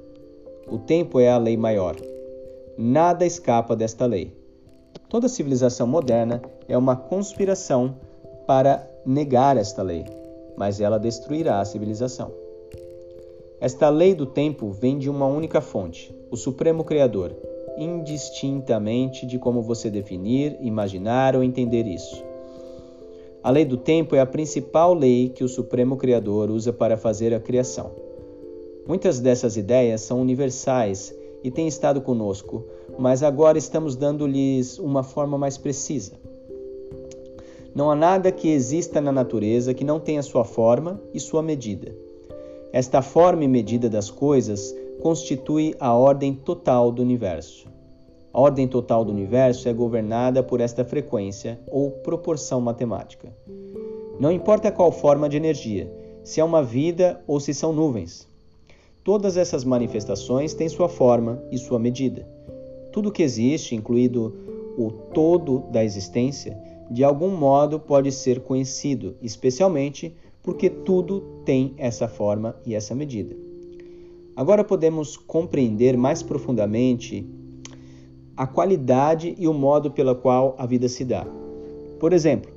O 0.70 0.76
tempo 0.76 1.18
é 1.18 1.30
a 1.30 1.38
lei 1.38 1.56
maior. 1.56 1.96
Nada 2.76 3.24
escapa 3.24 3.74
desta 3.74 4.04
lei. 4.04 4.36
Toda 5.08 5.26
civilização 5.26 5.86
moderna 5.86 6.42
é 6.68 6.76
uma 6.76 6.94
conspiração 6.94 7.96
para 8.46 8.86
negar 9.06 9.56
esta 9.56 9.82
lei, 9.82 10.04
mas 10.58 10.78
ela 10.78 10.98
destruirá 10.98 11.58
a 11.58 11.64
civilização. 11.64 12.30
Esta 13.58 13.88
lei 13.88 14.14
do 14.14 14.26
tempo 14.26 14.72
vem 14.72 14.98
de 14.98 15.08
uma 15.08 15.26
única 15.26 15.62
fonte, 15.62 16.14
o 16.30 16.36
Supremo 16.36 16.84
Criador, 16.84 17.34
indistintamente 17.78 19.26
de 19.26 19.38
como 19.38 19.62
você 19.62 19.88
definir, 19.88 20.58
imaginar 20.60 21.34
ou 21.34 21.42
entender 21.42 21.86
isso. 21.86 22.33
A 23.44 23.50
lei 23.50 23.66
do 23.66 23.76
tempo 23.76 24.16
é 24.16 24.20
a 24.20 24.24
principal 24.26 24.94
lei 24.94 25.28
que 25.28 25.44
o 25.44 25.48
Supremo 25.50 25.98
Criador 25.98 26.50
usa 26.50 26.72
para 26.72 26.96
fazer 26.96 27.34
a 27.34 27.38
criação. 27.38 27.90
Muitas 28.88 29.20
dessas 29.20 29.58
ideias 29.58 30.00
são 30.00 30.18
universais 30.18 31.14
e 31.42 31.50
têm 31.50 31.68
estado 31.68 32.00
conosco, 32.00 32.64
mas 32.98 33.22
agora 33.22 33.58
estamos 33.58 33.96
dando-lhes 33.96 34.78
uma 34.78 35.02
forma 35.02 35.36
mais 35.36 35.58
precisa. 35.58 36.12
Não 37.74 37.90
há 37.90 37.94
nada 37.94 38.32
que 38.32 38.48
exista 38.48 38.98
na 38.98 39.12
natureza 39.12 39.74
que 39.74 39.84
não 39.84 40.00
tenha 40.00 40.22
sua 40.22 40.44
forma 40.46 40.98
e 41.12 41.20
sua 41.20 41.42
medida. 41.42 41.94
Esta 42.72 43.02
forma 43.02 43.44
e 43.44 43.48
medida 43.48 43.90
das 43.90 44.08
coisas 44.08 44.74
constitui 45.02 45.74
a 45.78 45.92
ordem 45.92 46.32
total 46.32 46.90
do 46.90 47.02
universo. 47.02 47.73
A 48.34 48.40
ordem 48.40 48.66
total 48.66 49.04
do 49.04 49.12
universo 49.12 49.68
é 49.68 49.72
governada 49.72 50.42
por 50.42 50.60
esta 50.60 50.84
frequência 50.84 51.60
ou 51.68 51.92
proporção 51.92 52.60
matemática. 52.60 53.32
Não 54.18 54.32
importa 54.32 54.72
qual 54.72 54.90
forma 54.90 55.28
de 55.28 55.36
energia, 55.36 55.88
se 56.24 56.40
é 56.40 56.44
uma 56.44 56.60
vida 56.60 57.22
ou 57.28 57.38
se 57.38 57.54
são 57.54 57.72
nuvens. 57.72 58.26
Todas 59.04 59.36
essas 59.36 59.62
manifestações 59.62 60.52
têm 60.52 60.68
sua 60.68 60.88
forma 60.88 61.44
e 61.48 61.56
sua 61.56 61.78
medida. 61.78 62.26
Tudo 62.90 63.12
que 63.12 63.22
existe, 63.22 63.76
incluído 63.76 64.34
o 64.76 64.90
todo 64.90 65.60
da 65.70 65.84
existência, 65.84 66.58
de 66.90 67.04
algum 67.04 67.30
modo 67.30 67.78
pode 67.78 68.10
ser 68.10 68.40
conhecido, 68.40 69.14
especialmente 69.22 70.12
porque 70.42 70.68
tudo 70.68 71.20
tem 71.44 71.72
essa 71.78 72.08
forma 72.08 72.56
e 72.66 72.74
essa 72.74 72.96
medida. 72.96 73.36
Agora 74.34 74.64
podemos 74.64 75.16
compreender 75.16 75.96
mais 75.96 76.20
profundamente 76.20 77.24
a 78.36 78.46
qualidade 78.46 79.34
e 79.38 79.46
o 79.46 79.54
modo 79.54 79.90
pela 79.90 80.14
qual 80.14 80.54
a 80.58 80.66
vida 80.66 80.88
se 80.88 81.04
dá. 81.04 81.26
Por 82.00 82.12
exemplo, 82.12 82.50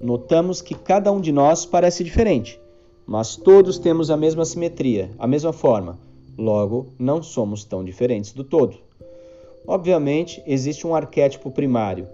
notamos 0.00 0.60
que 0.60 0.74
cada 0.74 1.10
um 1.10 1.20
de 1.20 1.32
nós 1.32 1.64
parece 1.64 2.04
diferente, 2.04 2.60
mas 3.06 3.36
todos 3.36 3.78
temos 3.78 4.10
a 4.10 4.16
mesma 4.16 4.44
simetria, 4.44 5.10
a 5.18 5.26
mesma 5.26 5.52
forma. 5.52 5.98
Logo, 6.36 6.88
não 6.98 7.22
somos 7.22 7.64
tão 7.64 7.84
diferentes 7.84 8.32
do 8.32 8.44
todo. 8.44 8.76
Obviamente, 9.66 10.42
existe 10.46 10.86
um 10.86 10.94
arquétipo 10.94 11.50
primário, 11.50 12.06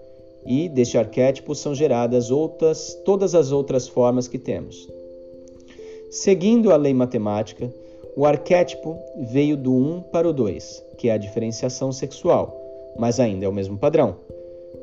e 0.45 0.69
deste 0.69 0.97
arquétipo 0.97 1.53
são 1.53 1.75
geradas 1.75 2.31
outras, 2.31 2.93
todas 3.03 3.35
as 3.35 3.51
outras 3.51 3.87
formas 3.87 4.27
que 4.27 4.37
temos. 4.37 4.87
Seguindo 6.09 6.71
a 6.71 6.77
lei 6.77 6.93
matemática, 6.93 7.71
o 8.15 8.25
arquétipo 8.25 8.97
veio 9.17 9.57
do 9.57 9.73
1 9.73 10.01
para 10.11 10.27
o 10.27 10.33
2, 10.33 10.83
que 10.97 11.09
é 11.09 11.13
a 11.13 11.17
diferenciação 11.17 11.91
sexual 11.91 12.58
mas 12.97 13.19
ainda 13.19 13.45
é 13.45 13.49
o 13.49 13.53
mesmo 13.53 13.77
padrão. 13.77 14.15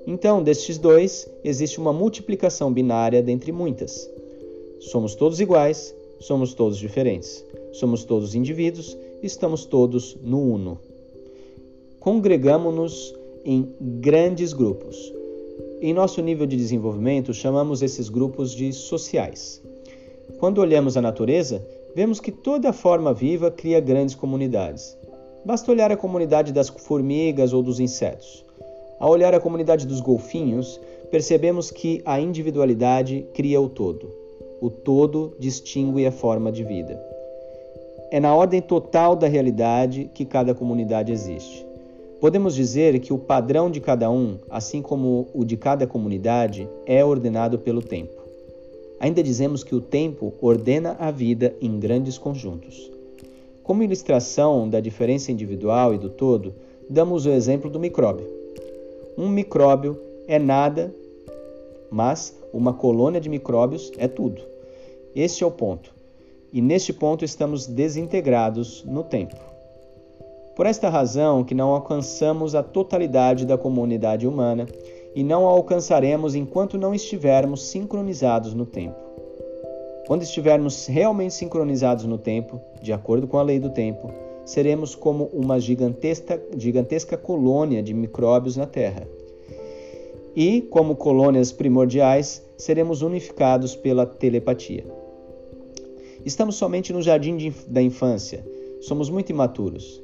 Então, 0.06 0.42
destes 0.42 0.78
dois, 0.78 1.28
existe 1.42 1.78
uma 1.78 1.92
multiplicação 1.92 2.72
binária 2.72 3.22
dentre 3.22 3.50
muitas. 3.50 4.08
Somos 4.80 5.14
todos 5.14 5.40
iguais, 5.40 5.94
somos 6.20 6.54
todos 6.54 6.78
diferentes. 6.78 7.44
Somos 7.72 8.04
todos 8.04 8.34
indivíduos, 8.34 8.96
estamos 9.22 9.64
todos 9.64 10.16
no 10.22 10.40
uno. 10.40 10.78
Congregamos-nos 12.00 13.14
em 13.44 13.68
grandes 13.80 14.52
grupos. 14.52 15.12
Em 15.80 15.92
nosso 15.92 16.22
nível 16.22 16.46
de 16.46 16.56
desenvolvimento, 16.56 17.34
chamamos 17.34 17.82
esses 17.82 18.08
grupos 18.08 18.52
de 18.52 18.72
sociais. 18.72 19.60
Quando 20.38 20.58
olhamos 20.58 20.96
a 20.96 21.02
natureza, 21.02 21.62
vemos 21.94 22.18
que 22.18 22.32
toda 22.32 22.72
forma 22.72 23.12
viva 23.12 23.50
cria 23.50 23.78
grandes 23.78 24.14
comunidades. 24.14 24.96
Basta 25.46 25.70
olhar 25.70 25.92
a 25.92 25.96
comunidade 25.96 26.52
das 26.52 26.68
formigas 26.68 27.52
ou 27.52 27.62
dos 27.62 27.78
insetos. 27.78 28.44
Ao 28.98 29.12
olhar 29.12 29.32
a 29.32 29.38
comunidade 29.38 29.86
dos 29.86 30.00
golfinhos, 30.00 30.80
percebemos 31.08 31.70
que 31.70 32.02
a 32.04 32.18
individualidade 32.18 33.24
cria 33.32 33.60
o 33.60 33.68
todo. 33.68 34.10
O 34.60 34.68
todo 34.68 35.36
distingue 35.38 36.04
a 36.04 36.10
forma 36.10 36.50
de 36.50 36.64
vida. 36.64 37.00
É 38.10 38.18
na 38.18 38.34
ordem 38.34 38.60
total 38.60 39.14
da 39.14 39.28
realidade 39.28 40.10
que 40.12 40.24
cada 40.24 40.52
comunidade 40.52 41.12
existe. 41.12 41.64
Podemos 42.20 42.52
dizer 42.52 42.98
que 42.98 43.12
o 43.12 43.18
padrão 43.18 43.70
de 43.70 43.78
cada 43.78 44.10
um, 44.10 44.38
assim 44.50 44.82
como 44.82 45.28
o 45.32 45.44
de 45.44 45.56
cada 45.56 45.86
comunidade, 45.86 46.68
é 46.84 47.04
ordenado 47.04 47.56
pelo 47.56 47.80
tempo. 47.80 48.20
Ainda 48.98 49.22
dizemos 49.22 49.62
que 49.62 49.76
o 49.76 49.80
tempo 49.80 50.34
ordena 50.42 50.96
a 50.98 51.12
vida 51.12 51.54
em 51.60 51.78
grandes 51.78 52.18
conjuntos. 52.18 52.95
Como 53.66 53.82
ilustração 53.82 54.70
da 54.70 54.78
diferença 54.78 55.32
individual 55.32 55.92
e 55.92 55.98
do 55.98 56.08
todo, 56.08 56.54
damos 56.88 57.26
o 57.26 57.30
exemplo 57.30 57.68
do 57.68 57.80
micróbio. 57.80 58.24
Um 59.18 59.28
micróbio 59.28 60.00
é 60.28 60.38
nada, 60.38 60.94
mas 61.90 62.32
uma 62.52 62.72
colônia 62.72 63.20
de 63.20 63.28
micróbios 63.28 63.90
é 63.98 64.06
tudo. 64.06 64.40
Este 65.16 65.42
é 65.42 65.46
o 65.48 65.50
ponto. 65.50 65.92
E 66.52 66.62
neste 66.62 66.92
ponto 66.92 67.24
estamos 67.24 67.66
desintegrados 67.66 68.84
no 68.84 69.02
tempo. 69.02 69.34
Por 70.54 70.64
esta 70.64 70.88
razão 70.88 71.42
que 71.42 71.52
não 71.52 71.70
alcançamos 71.70 72.54
a 72.54 72.62
totalidade 72.62 73.44
da 73.44 73.58
comunidade 73.58 74.28
humana 74.28 74.68
e 75.12 75.24
não 75.24 75.44
a 75.44 75.50
alcançaremos 75.50 76.36
enquanto 76.36 76.78
não 76.78 76.94
estivermos 76.94 77.64
sincronizados 77.64 78.54
no 78.54 78.64
tempo. 78.64 79.05
Quando 80.06 80.22
estivermos 80.22 80.86
realmente 80.86 81.34
sincronizados 81.34 82.04
no 82.04 82.16
tempo, 82.16 82.60
de 82.80 82.92
acordo 82.92 83.26
com 83.26 83.38
a 83.38 83.42
lei 83.42 83.58
do 83.58 83.70
tempo, 83.70 84.08
seremos 84.44 84.94
como 84.94 85.24
uma 85.32 85.58
gigantesca, 85.58 86.40
gigantesca 86.56 87.16
colônia 87.16 87.82
de 87.82 87.92
micróbios 87.92 88.56
na 88.56 88.66
Terra. 88.66 89.06
E, 90.36 90.62
como 90.62 90.94
colônias 90.94 91.50
primordiais, 91.50 92.40
seremos 92.56 93.02
unificados 93.02 93.74
pela 93.74 94.06
telepatia. 94.06 94.84
Estamos 96.24 96.54
somente 96.54 96.92
no 96.92 97.02
jardim 97.02 97.36
de, 97.36 97.52
da 97.66 97.82
infância, 97.82 98.46
somos 98.80 99.10
muito 99.10 99.30
imaturos. 99.30 100.00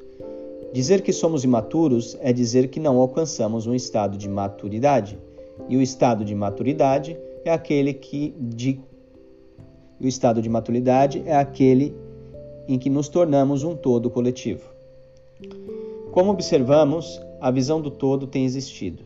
Dizer 0.73 1.01
que 1.01 1.13
somos 1.13 1.45
imaturos 1.45 2.17
é 2.19 2.33
dizer 2.33 2.67
que 2.67 2.79
não 2.79 2.99
alcançamos 2.99 3.67
um 3.67 3.75
estado 3.75 4.17
de 4.17 4.27
maturidade. 4.27 5.17
E 5.69 5.77
o 5.77 5.81
estado 5.81 6.25
de 6.25 6.33
maturidade 6.35 7.15
é 7.45 7.51
aquele 7.51 7.93
que, 7.93 8.33
de 8.37 8.79
e 9.99 10.05
o 10.05 10.09
estado 10.09 10.41
de 10.41 10.49
maturidade 10.49 11.23
é 11.25 11.35
aquele 11.35 11.95
em 12.67 12.77
que 12.77 12.89
nos 12.89 13.07
tornamos 13.07 13.63
um 13.63 13.75
todo 13.75 14.09
coletivo. 14.09 14.69
Como 16.11 16.31
observamos, 16.31 17.21
a 17.41 17.51
visão 17.51 17.81
do 17.81 17.91
todo 17.91 18.27
tem 18.27 18.45
existido. 18.45 19.03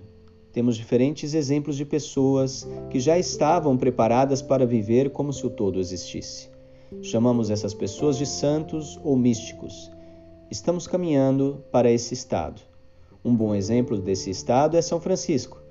Temos 0.51 0.75
diferentes 0.75 1.33
exemplos 1.33 1.77
de 1.77 1.85
pessoas 1.85 2.67
que 2.89 2.99
já 2.99 3.17
estavam 3.17 3.77
preparadas 3.77 4.41
para 4.41 4.65
viver 4.65 5.11
como 5.11 5.31
se 5.31 5.45
o 5.45 5.49
todo 5.49 5.79
existisse. 5.79 6.49
Chamamos 7.01 7.49
essas 7.49 7.73
pessoas 7.73 8.17
de 8.17 8.25
santos 8.25 8.99
ou 9.03 9.15
místicos. 9.15 9.91
Estamos 10.49 10.87
caminhando 10.87 11.63
para 11.71 11.91
esse 11.91 12.13
estado. 12.13 12.61
Um 13.23 13.35
bom 13.35 13.53
exemplo 13.53 13.97
desse 13.99 14.29
estado 14.29 14.77
é 14.77 14.81
São 14.81 14.99
Francisco. 14.99 15.61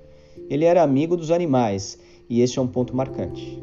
Ele 0.49 0.65
era 0.65 0.83
amigo 0.83 1.17
dos 1.17 1.31
animais 1.31 1.97
e 2.29 2.41
este 2.41 2.59
é 2.59 2.61
um 2.61 2.67
ponto 2.67 2.95
marcante. 2.95 3.61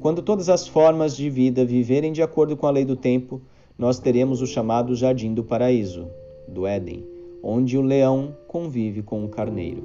Quando 0.00 0.22
todas 0.22 0.48
as 0.48 0.66
formas 0.66 1.14
de 1.14 1.28
vida 1.28 1.62
viverem 1.62 2.10
de 2.10 2.22
acordo 2.22 2.56
com 2.56 2.66
a 2.66 2.70
lei 2.70 2.86
do 2.86 2.96
tempo, 2.96 3.38
nós 3.78 3.98
teremos 3.98 4.40
o 4.40 4.46
chamado 4.46 4.94
Jardim 4.94 5.34
do 5.34 5.44
Paraíso, 5.44 6.08
do 6.48 6.66
Éden, 6.66 7.04
onde 7.42 7.76
o 7.76 7.82
leão 7.82 8.34
convive 8.48 9.02
com 9.02 9.22
o 9.22 9.28
carneiro. 9.28 9.82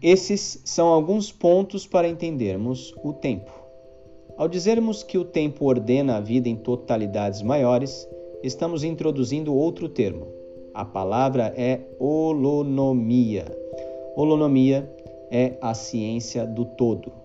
Esses 0.00 0.62
são 0.64 0.88
alguns 0.88 1.30
pontos 1.30 1.86
para 1.86 2.08
entendermos 2.08 2.94
o 3.04 3.12
tempo. 3.12 3.52
Ao 4.38 4.48
dizermos 4.48 5.02
que 5.02 5.18
o 5.18 5.24
tempo 5.24 5.66
ordena 5.66 6.16
a 6.16 6.20
vida 6.20 6.48
em 6.48 6.56
totalidades 6.56 7.42
maiores, 7.42 8.08
estamos 8.42 8.82
introduzindo 8.82 9.54
outro 9.54 9.86
termo. 9.86 10.28
A 10.72 10.84
palavra 10.84 11.52
é 11.56 11.80
holonomia. 11.98 13.44
Holonomia 14.16 14.90
é 15.30 15.58
a 15.60 15.74
ciência 15.74 16.46
do 16.46 16.64
todo. 16.64 17.17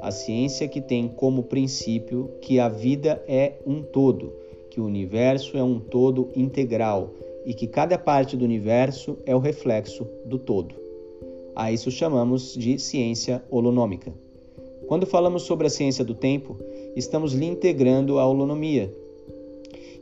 A 0.00 0.10
ciência 0.10 0.68
que 0.68 0.80
tem 0.80 1.08
como 1.08 1.44
princípio 1.44 2.30
que 2.40 2.60
a 2.60 2.68
vida 2.68 3.22
é 3.26 3.54
um 3.66 3.82
todo, 3.82 4.32
que 4.70 4.80
o 4.80 4.84
universo 4.84 5.56
é 5.56 5.62
um 5.62 5.80
todo 5.80 6.28
integral 6.36 7.14
e 7.46 7.54
que 7.54 7.66
cada 7.66 7.96
parte 7.96 8.36
do 8.36 8.44
universo 8.44 9.16
é 9.24 9.34
o 9.34 9.38
reflexo 9.38 10.06
do 10.24 10.38
todo. 10.38 10.74
A 11.54 11.72
isso 11.72 11.90
chamamos 11.90 12.52
de 12.52 12.78
ciência 12.78 13.42
holonômica. 13.50 14.12
Quando 14.86 15.06
falamos 15.06 15.44
sobre 15.44 15.66
a 15.66 15.70
ciência 15.70 16.04
do 16.04 16.14
tempo, 16.14 16.58
estamos 16.94 17.32
lhe 17.32 17.46
integrando 17.46 18.18
a 18.18 18.26
holonomia. 18.26 18.94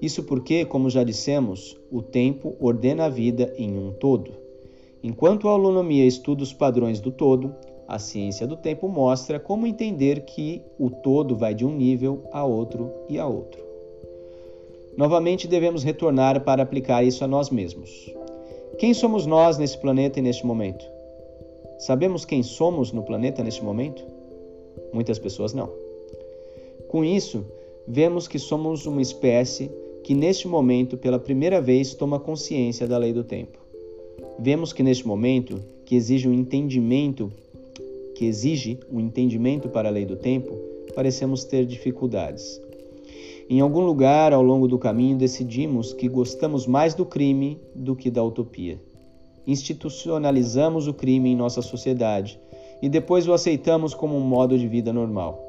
Isso 0.02 0.24
porque, 0.24 0.64
como 0.64 0.90
já 0.90 1.04
dissemos, 1.04 1.78
o 1.90 2.02
tempo 2.02 2.56
ordena 2.58 3.04
a 3.04 3.08
vida 3.08 3.54
em 3.56 3.78
um 3.78 3.92
todo. 3.92 4.32
Enquanto 5.02 5.48
a 5.48 5.54
holonomia 5.54 6.04
estuda 6.04 6.42
os 6.42 6.52
padrões 6.52 7.00
do 7.00 7.10
todo, 7.10 7.54
a 7.86 7.98
ciência 7.98 8.46
do 8.46 8.56
tempo 8.56 8.88
mostra 8.88 9.38
como 9.38 9.66
entender 9.66 10.24
que 10.24 10.62
o 10.78 10.90
todo 10.90 11.36
vai 11.36 11.54
de 11.54 11.64
um 11.64 11.74
nível 11.74 12.22
a 12.32 12.44
outro 12.44 12.90
e 13.08 13.18
a 13.18 13.26
outro. 13.26 13.62
Novamente 14.96 15.48
devemos 15.48 15.82
retornar 15.82 16.42
para 16.42 16.62
aplicar 16.62 17.02
isso 17.02 17.24
a 17.24 17.28
nós 17.28 17.50
mesmos. 17.50 18.12
Quem 18.78 18.94
somos 18.94 19.26
nós 19.26 19.58
nesse 19.58 19.78
planeta 19.78 20.18
e 20.18 20.22
neste 20.22 20.46
momento? 20.46 20.84
Sabemos 21.78 22.24
quem 22.24 22.42
somos 22.42 22.92
no 22.92 23.02
planeta 23.02 23.42
neste 23.42 23.62
momento? 23.62 24.04
Muitas 24.92 25.18
pessoas 25.18 25.52
não. 25.52 25.68
Com 26.88 27.04
isso, 27.04 27.44
vemos 27.86 28.28
que 28.28 28.38
somos 28.38 28.86
uma 28.86 29.02
espécie 29.02 29.70
que 30.04 30.14
neste 30.14 30.46
momento, 30.46 30.96
pela 30.96 31.18
primeira 31.18 31.60
vez, 31.60 31.94
toma 31.94 32.20
consciência 32.20 32.86
da 32.86 32.98
lei 32.98 33.12
do 33.12 33.24
tempo. 33.24 33.58
Vemos 34.38 34.72
que 34.72 34.82
neste 34.82 35.06
momento, 35.06 35.60
que 35.84 35.96
exige 35.96 36.28
um 36.28 36.32
entendimento, 36.32 37.32
que 38.14 38.26
exige 38.26 38.78
um 38.90 39.00
entendimento 39.00 39.68
para 39.68 39.88
a 39.88 39.92
lei 39.92 40.04
do 40.04 40.16
tempo, 40.16 40.56
parecemos 40.94 41.44
ter 41.44 41.66
dificuldades. 41.66 42.60
Em 43.48 43.60
algum 43.60 43.80
lugar 43.80 44.32
ao 44.32 44.42
longo 44.42 44.66
do 44.66 44.78
caminho 44.78 45.18
decidimos 45.18 45.92
que 45.92 46.08
gostamos 46.08 46.66
mais 46.66 46.94
do 46.94 47.04
crime 47.04 47.60
do 47.74 47.94
que 47.94 48.10
da 48.10 48.22
utopia. 48.22 48.80
Institucionalizamos 49.46 50.88
o 50.88 50.94
crime 50.94 51.30
em 51.30 51.36
nossa 51.36 51.60
sociedade 51.60 52.40
e 52.80 52.88
depois 52.88 53.28
o 53.28 53.32
aceitamos 53.32 53.92
como 53.92 54.16
um 54.16 54.20
modo 54.20 54.58
de 54.58 54.66
vida 54.66 54.92
normal. 54.92 55.42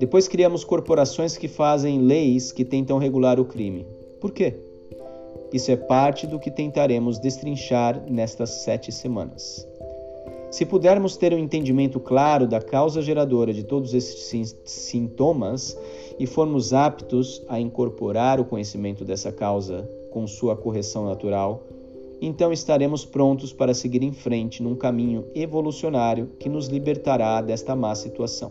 Depois 0.00 0.26
criamos 0.26 0.64
corporações 0.64 1.36
que 1.36 1.46
fazem 1.46 2.00
leis 2.00 2.50
que 2.50 2.64
tentam 2.64 2.98
regular 2.98 3.38
o 3.38 3.44
crime. 3.44 3.86
Por 4.20 4.32
quê? 4.32 4.56
Isso 5.52 5.70
é 5.70 5.76
parte 5.76 6.26
do 6.26 6.38
que 6.38 6.50
tentaremos 6.50 7.18
destrinchar 7.18 8.02
nestas 8.08 8.50
sete 8.62 8.90
semanas. 8.90 9.66
Se 10.50 10.66
pudermos 10.66 11.16
ter 11.16 11.32
um 11.32 11.38
entendimento 11.38 12.00
claro 12.00 12.46
da 12.46 12.60
causa 12.60 13.00
geradora 13.00 13.54
de 13.54 13.62
todos 13.62 13.94
esses 13.94 14.56
sintomas 14.64 15.78
e 16.18 16.26
formos 16.26 16.72
aptos 16.72 17.40
a 17.48 17.60
incorporar 17.60 18.40
o 18.40 18.44
conhecimento 18.44 19.04
dessa 19.04 19.30
causa 19.30 19.88
com 20.10 20.26
sua 20.26 20.56
correção 20.56 21.04
natural, 21.04 21.62
então 22.20 22.52
estaremos 22.52 23.04
prontos 23.04 23.52
para 23.52 23.72
seguir 23.72 24.02
em 24.02 24.12
frente 24.12 24.60
num 24.60 24.74
caminho 24.74 25.24
evolucionário 25.36 26.32
que 26.38 26.48
nos 26.48 26.66
libertará 26.66 27.40
desta 27.40 27.76
má 27.76 27.94
situação. 27.94 28.50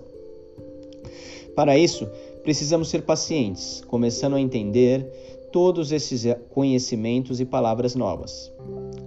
Para 1.53 1.77
isso, 1.77 2.09
precisamos 2.43 2.89
ser 2.89 3.01
pacientes, 3.01 3.83
começando 3.85 4.35
a 4.35 4.41
entender 4.41 5.05
todos 5.51 5.91
esses 5.91 6.23
conhecimentos 6.49 7.41
e 7.41 7.45
palavras 7.45 7.93
novas. 7.93 8.51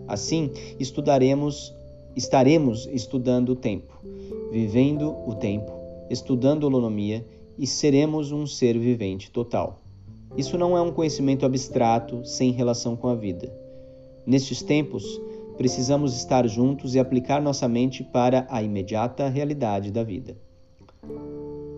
Assim, 0.07 0.51
estudaremos 0.79 1.75
estaremos 2.17 2.87
estudando 2.93 3.51
o 3.51 3.57
tempo, 3.57 3.93
vivendo 4.51 5.15
o 5.27 5.35
tempo, 5.35 5.73
estudando 6.11 6.65
holonomia 6.65 7.27
e 7.59 7.67
seremos 7.67 8.33
um 8.33 8.47
ser 8.47 8.79
vivente 8.79 9.31
total. 9.31 9.81
Isso 10.37 10.57
não 10.57 10.77
é 10.77 10.81
um 10.81 10.93
conhecimento 10.93 11.45
abstrato 11.45 12.25
sem 12.25 12.53
relação 12.53 12.97
com 12.97 13.09
a 13.09 13.15
vida. 13.15 13.53
Nestes 14.27 14.63
tempos, 14.63 15.21
precisamos 15.57 16.17
estar 16.17 16.47
juntos 16.49 16.95
e 16.95 16.99
aplicar 16.99 17.43
nossa 17.43 17.69
mente 17.69 18.03
para 18.03 18.47
a 18.49 18.63
imediata 18.63 19.29
realidade 19.29 19.91
da 19.91 20.03
vida. 20.03 20.37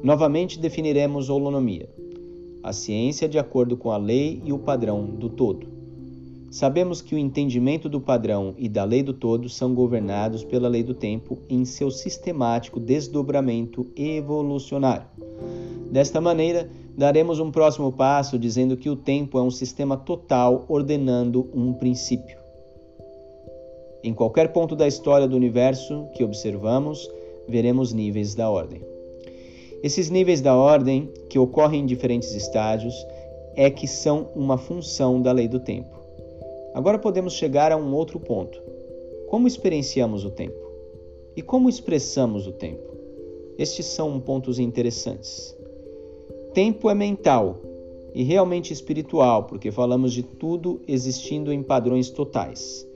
Novamente 0.03 0.59
definiremos 0.59 1.31
holonomia, 1.31 1.89
a 2.63 2.73
ciência 2.73 3.29
de 3.29 3.39
acordo 3.39 3.77
com 3.77 3.91
a 3.91 3.97
lei 3.97 4.41
e 4.45 4.53
o 4.53 4.59
padrão 4.59 5.05
do 5.05 5.29
todo. 5.29 5.74
Sabemos 6.55 7.03
que 7.03 7.17
o 7.17 7.19
entendimento 7.19 7.89
do 7.89 8.01
padrão 8.01 8.55
e 8.57 8.69
da 8.69 8.85
lei 8.85 9.03
do 9.03 9.13
todo 9.13 9.49
são 9.49 9.75
governados 9.75 10.45
pela 10.45 10.69
lei 10.69 10.85
do 10.85 10.95
tempo 10.95 11.37
em 11.51 11.65
seu 11.65 11.91
sistemático 11.91 12.79
desdobramento 12.79 13.91
evolucionário. 13.97 15.05
Desta 15.91 16.21
maneira, 16.21 16.71
daremos 16.97 17.41
um 17.41 17.51
próximo 17.51 17.91
passo 17.91 18.39
dizendo 18.39 18.77
que 18.77 18.89
o 18.89 18.95
tempo 18.95 19.37
é 19.37 19.43
um 19.43 19.51
sistema 19.51 19.97
total 19.97 20.65
ordenando 20.69 21.51
um 21.53 21.73
princípio. 21.73 22.39
Em 24.05 24.15
qualquer 24.15 24.53
ponto 24.53 24.77
da 24.77 24.87
história 24.87 25.27
do 25.27 25.35
universo 25.35 26.07
que 26.15 26.23
observamos, 26.23 27.11
veremos 27.49 27.93
níveis 27.93 28.37
da 28.37 28.49
ordem. 28.49 28.81
Esses 29.83 30.09
níveis 30.09 30.41
da 30.41 30.55
ordem, 30.55 31.11
que 31.29 31.37
ocorrem 31.37 31.81
em 31.81 31.87
diferentes 31.87 32.33
estágios, 32.33 32.95
é 33.57 33.69
que 33.69 33.89
são 33.89 34.29
uma 34.37 34.57
função 34.57 35.21
da 35.21 35.33
lei 35.33 35.49
do 35.49 35.59
tempo. 35.59 36.04
Agora 36.75 36.99
podemos 36.99 37.35
chegar 37.35 37.71
a 37.71 37.77
um 37.77 37.95
outro 37.95 38.19
ponto. 38.19 38.61
Como 39.29 39.47
experienciamos 39.47 40.25
o 40.25 40.31
tempo? 40.31 40.61
E 41.37 41.41
como 41.41 41.69
expressamos 41.69 42.49
o 42.49 42.53
tempo? 42.53 42.93
Estes 43.57 43.87
são 43.87 44.19
pontos 44.19 44.59
interessantes. 44.59 45.57
Tempo 46.53 46.91
é 46.91 46.95
mental 46.95 47.61
e 48.13 48.25
realmente 48.25 48.73
espiritual, 48.73 49.45
porque 49.45 49.71
falamos 49.71 50.13
de 50.13 50.25
tudo 50.25 50.81
existindo 50.87 51.53
em 51.53 51.63
padrões 51.63 52.11
totais. 52.11 52.87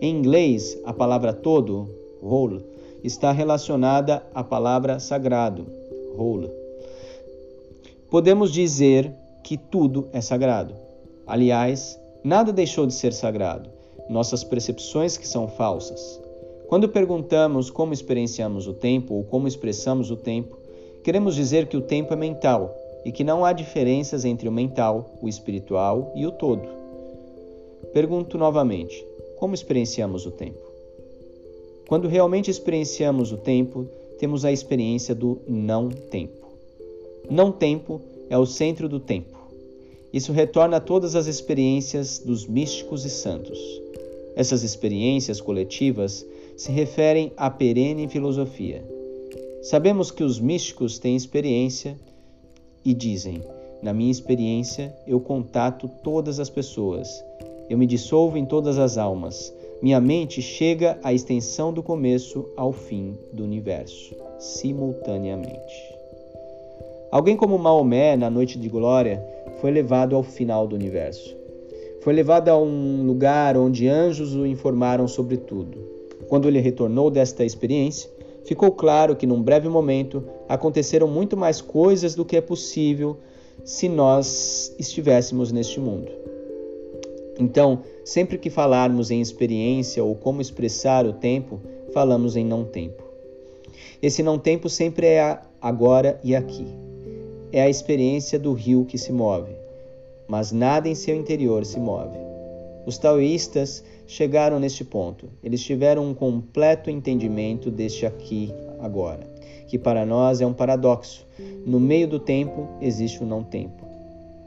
Em 0.00 0.16
inglês, 0.16 0.78
a 0.84 0.92
palavra 0.92 1.32
todo, 1.32 1.88
whole, 2.22 2.64
está 3.04 3.32
relacionada 3.32 4.26
à 4.34 4.42
palavra 4.42 4.98
sagrado, 4.98 5.66
whole. 6.16 6.50
Podemos 8.10 8.50
dizer 8.52 9.12
que 9.42 9.56
tudo 9.56 10.08
é 10.12 10.20
sagrado. 10.20 10.74
Aliás, 11.26 11.98
Nada 12.26 12.52
deixou 12.52 12.88
de 12.88 12.92
ser 12.92 13.12
sagrado, 13.12 13.70
nossas 14.10 14.42
percepções 14.42 15.16
que 15.16 15.28
são 15.28 15.46
falsas. 15.46 16.20
Quando 16.66 16.88
perguntamos 16.88 17.70
como 17.70 17.92
experienciamos 17.92 18.66
o 18.66 18.72
tempo 18.72 19.14
ou 19.14 19.22
como 19.22 19.46
expressamos 19.46 20.10
o 20.10 20.16
tempo, 20.16 20.58
queremos 21.04 21.36
dizer 21.36 21.68
que 21.68 21.76
o 21.76 21.80
tempo 21.80 22.12
é 22.12 22.16
mental 22.16 22.76
e 23.04 23.12
que 23.12 23.22
não 23.22 23.44
há 23.44 23.52
diferenças 23.52 24.24
entre 24.24 24.48
o 24.48 24.52
mental, 24.52 25.08
o 25.22 25.28
espiritual 25.28 26.10
e 26.16 26.26
o 26.26 26.32
todo. 26.32 26.68
Pergunto 27.92 28.36
novamente: 28.36 29.06
como 29.38 29.54
experienciamos 29.54 30.26
o 30.26 30.32
tempo? 30.32 30.66
Quando 31.86 32.08
realmente 32.08 32.50
experienciamos 32.50 33.30
o 33.30 33.36
tempo, 33.36 33.86
temos 34.18 34.44
a 34.44 34.50
experiência 34.50 35.14
do 35.14 35.38
não 35.46 35.90
tempo. 35.90 36.44
Não 37.30 37.52
tempo 37.52 38.00
é 38.28 38.36
o 38.36 38.44
centro 38.44 38.88
do 38.88 38.98
tempo. 38.98 39.35
Isso 40.16 40.32
retorna 40.32 40.78
a 40.78 40.80
todas 40.80 41.14
as 41.14 41.26
experiências 41.26 42.18
dos 42.20 42.46
místicos 42.46 43.04
e 43.04 43.10
santos. 43.10 43.58
Essas 44.34 44.62
experiências 44.62 45.42
coletivas 45.42 46.24
se 46.56 46.72
referem 46.72 47.32
à 47.36 47.50
perene 47.50 48.08
filosofia. 48.08 48.82
Sabemos 49.60 50.10
que 50.10 50.24
os 50.24 50.40
místicos 50.40 50.98
têm 50.98 51.14
experiência 51.14 51.98
e 52.82 52.94
dizem: 52.94 53.42
Na 53.82 53.92
minha 53.92 54.10
experiência, 54.10 54.96
eu 55.06 55.20
contato 55.20 55.86
todas 56.02 56.40
as 56.40 56.48
pessoas, 56.48 57.22
eu 57.68 57.76
me 57.76 57.86
dissolvo 57.86 58.38
em 58.38 58.46
todas 58.46 58.78
as 58.78 58.96
almas, 58.96 59.52
minha 59.82 60.00
mente 60.00 60.40
chega 60.40 60.98
à 61.02 61.12
extensão 61.12 61.74
do 61.74 61.82
começo 61.82 62.48
ao 62.56 62.72
fim 62.72 63.18
do 63.34 63.44
universo, 63.44 64.14
simultaneamente. 64.38 65.94
Alguém 67.10 67.36
como 67.36 67.58
Maomé, 67.58 68.16
na 68.16 68.30
noite 68.30 68.58
de 68.58 68.70
glória, 68.70 69.35
foi 69.60 69.70
levado 69.70 70.14
ao 70.14 70.22
final 70.22 70.66
do 70.66 70.76
universo. 70.76 71.36
Foi 72.00 72.12
levado 72.12 72.48
a 72.48 72.58
um 72.58 73.04
lugar 73.04 73.56
onde 73.56 73.88
anjos 73.88 74.34
o 74.34 74.46
informaram 74.46 75.08
sobre 75.08 75.36
tudo. 75.36 75.78
Quando 76.28 76.46
ele 76.46 76.60
retornou 76.60 77.10
desta 77.10 77.44
experiência, 77.44 78.10
ficou 78.44 78.70
claro 78.72 79.16
que 79.16 79.26
num 79.26 79.42
breve 79.42 79.68
momento 79.68 80.22
aconteceram 80.48 81.08
muito 81.08 81.36
mais 81.36 81.60
coisas 81.60 82.14
do 82.14 82.24
que 82.24 82.36
é 82.36 82.40
possível 82.40 83.16
se 83.64 83.88
nós 83.88 84.74
estivéssemos 84.78 85.50
neste 85.50 85.80
mundo. 85.80 86.10
Então, 87.38 87.80
sempre 88.04 88.38
que 88.38 88.50
falarmos 88.50 89.10
em 89.10 89.20
experiência 89.20 90.02
ou 90.02 90.14
como 90.14 90.40
expressar 90.40 91.04
o 91.06 91.12
tempo, 91.12 91.60
falamos 91.92 92.36
em 92.36 92.44
não 92.44 92.64
tempo. 92.64 93.02
Esse 94.00 94.22
não 94.22 94.38
tempo 94.38 94.68
sempre 94.68 95.06
é 95.06 95.38
agora 95.60 96.20
e 96.22 96.34
aqui 96.36 96.86
é 97.58 97.62
a 97.62 97.70
experiência 97.70 98.38
do 98.38 98.52
rio 98.52 98.84
que 98.84 98.98
se 98.98 99.10
move, 99.10 99.50
mas 100.28 100.52
nada 100.52 100.90
em 100.90 100.94
seu 100.94 101.16
interior 101.16 101.64
se 101.64 101.80
move. 101.80 102.18
Os 102.84 102.98
taoístas 102.98 103.82
chegaram 104.06 104.60
neste 104.60 104.84
ponto. 104.84 105.30
Eles 105.42 105.62
tiveram 105.62 106.04
um 106.04 106.12
completo 106.12 106.90
entendimento 106.90 107.70
deste 107.70 108.04
aqui 108.04 108.52
agora, 108.78 109.26
que 109.68 109.78
para 109.78 110.04
nós 110.04 110.42
é 110.42 110.46
um 110.46 110.52
paradoxo. 110.52 111.26
No 111.64 111.80
meio 111.80 112.06
do 112.06 112.18
tempo 112.18 112.68
existe 112.78 113.22
o 113.22 113.26
não 113.26 113.42
tempo. 113.42 113.86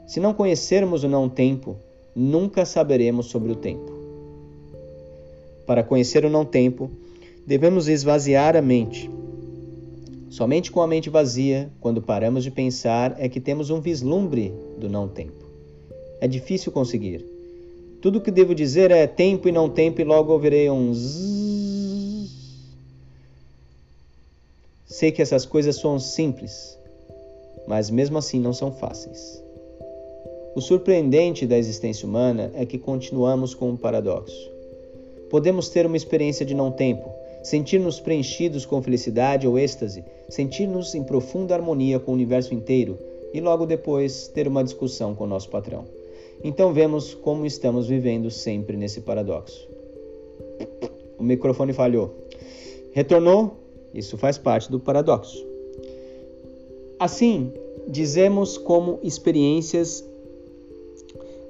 Se 0.06 0.20
não 0.20 0.32
conhecermos 0.32 1.02
o 1.02 1.08
não 1.08 1.28
tempo, 1.28 1.74
nunca 2.14 2.64
saberemos 2.64 3.26
sobre 3.26 3.50
o 3.50 3.56
tempo. 3.56 3.92
Para 5.66 5.82
conhecer 5.82 6.24
o 6.24 6.30
não 6.30 6.44
tempo, 6.44 6.88
devemos 7.44 7.88
esvaziar 7.88 8.56
a 8.56 8.62
mente 8.62 9.10
Somente 10.30 10.70
com 10.70 10.80
a 10.80 10.86
mente 10.86 11.10
vazia, 11.10 11.68
quando 11.80 12.00
paramos 12.00 12.44
de 12.44 12.52
pensar, 12.52 13.16
é 13.18 13.28
que 13.28 13.40
temos 13.40 13.68
um 13.68 13.80
vislumbre 13.80 14.54
do 14.78 14.88
não 14.88 15.08
tempo. 15.08 15.44
É 16.20 16.28
difícil 16.28 16.70
conseguir. 16.70 17.26
Tudo 18.00 18.20
que 18.20 18.30
devo 18.30 18.54
dizer 18.54 18.92
é 18.92 19.08
tempo 19.08 19.48
e 19.48 19.52
não 19.52 19.68
tempo, 19.68 20.00
e 20.00 20.04
logo 20.04 20.32
ouvirei 20.32 20.70
um 20.70 20.94
zzz. 20.94 22.30
Sei 24.86 25.10
que 25.10 25.20
essas 25.20 25.44
coisas 25.44 25.76
são 25.76 25.98
simples, 25.98 26.78
mas 27.66 27.90
mesmo 27.90 28.16
assim 28.16 28.38
não 28.38 28.52
são 28.52 28.70
fáceis. 28.70 29.42
O 30.54 30.60
surpreendente 30.60 31.44
da 31.44 31.58
existência 31.58 32.06
humana 32.06 32.52
é 32.54 32.64
que 32.64 32.78
continuamos 32.78 33.52
com 33.52 33.70
um 33.70 33.76
paradoxo. 33.76 34.48
Podemos 35.28 35.68
ter 35.68 35.86
uma 35.86 35.96
experiência 35.96 36.46
de 36.46 36.54
não 36.54 36.70
tempo, 36.70 37.12
sentir-nos 37.42 38.00
preenchidos 38.00 38.66
com 38.66 38.82
felicidade 38.82 39.46
ou 39.46 39.58
êxtase, 39.58 40.04
sentir-nos 40.28 40.94
em 40.94 41.02
profunda 41.02 41.54
harmonia 41.54 41.98
com 41.98 42.12
o 42.12 42.14
universo 42.14 42.54
inteiro 42.54 42.98
e 43.32 43.40
logo 43.40 43.66
depois 43.66 44.28
ter 44.28 44.46
uma 44.46 44.64
discussão 44.64 45.14
com 45.14 45.24
o 45.24 45.26
nosso 45.26 45.48
patrão. 45.48 45.84
Então 46.42 46.72
vemos 46.72 47.14
como 47.14 47.46
estamos 47.46 47.86
vivendo 47.86 48.30
sempre 48.30 48.76
nesse 48.76 49.00
paradoxo. 49.00 49.68
O 51.18 51.22
microfone 51.22 51.72
falhou. 51.72 52.14
Retornou? 52.92 53.56
Isso 53.92 54.16
faz 54.16 54.38
parte 54.38 54.70
do 54.70 54.80
paradoxo. 54.80 55.46
Assim, 56.98 57.52
dizemos 57.88 58.56
como 58.56 58.98
experiências 59.02 60.04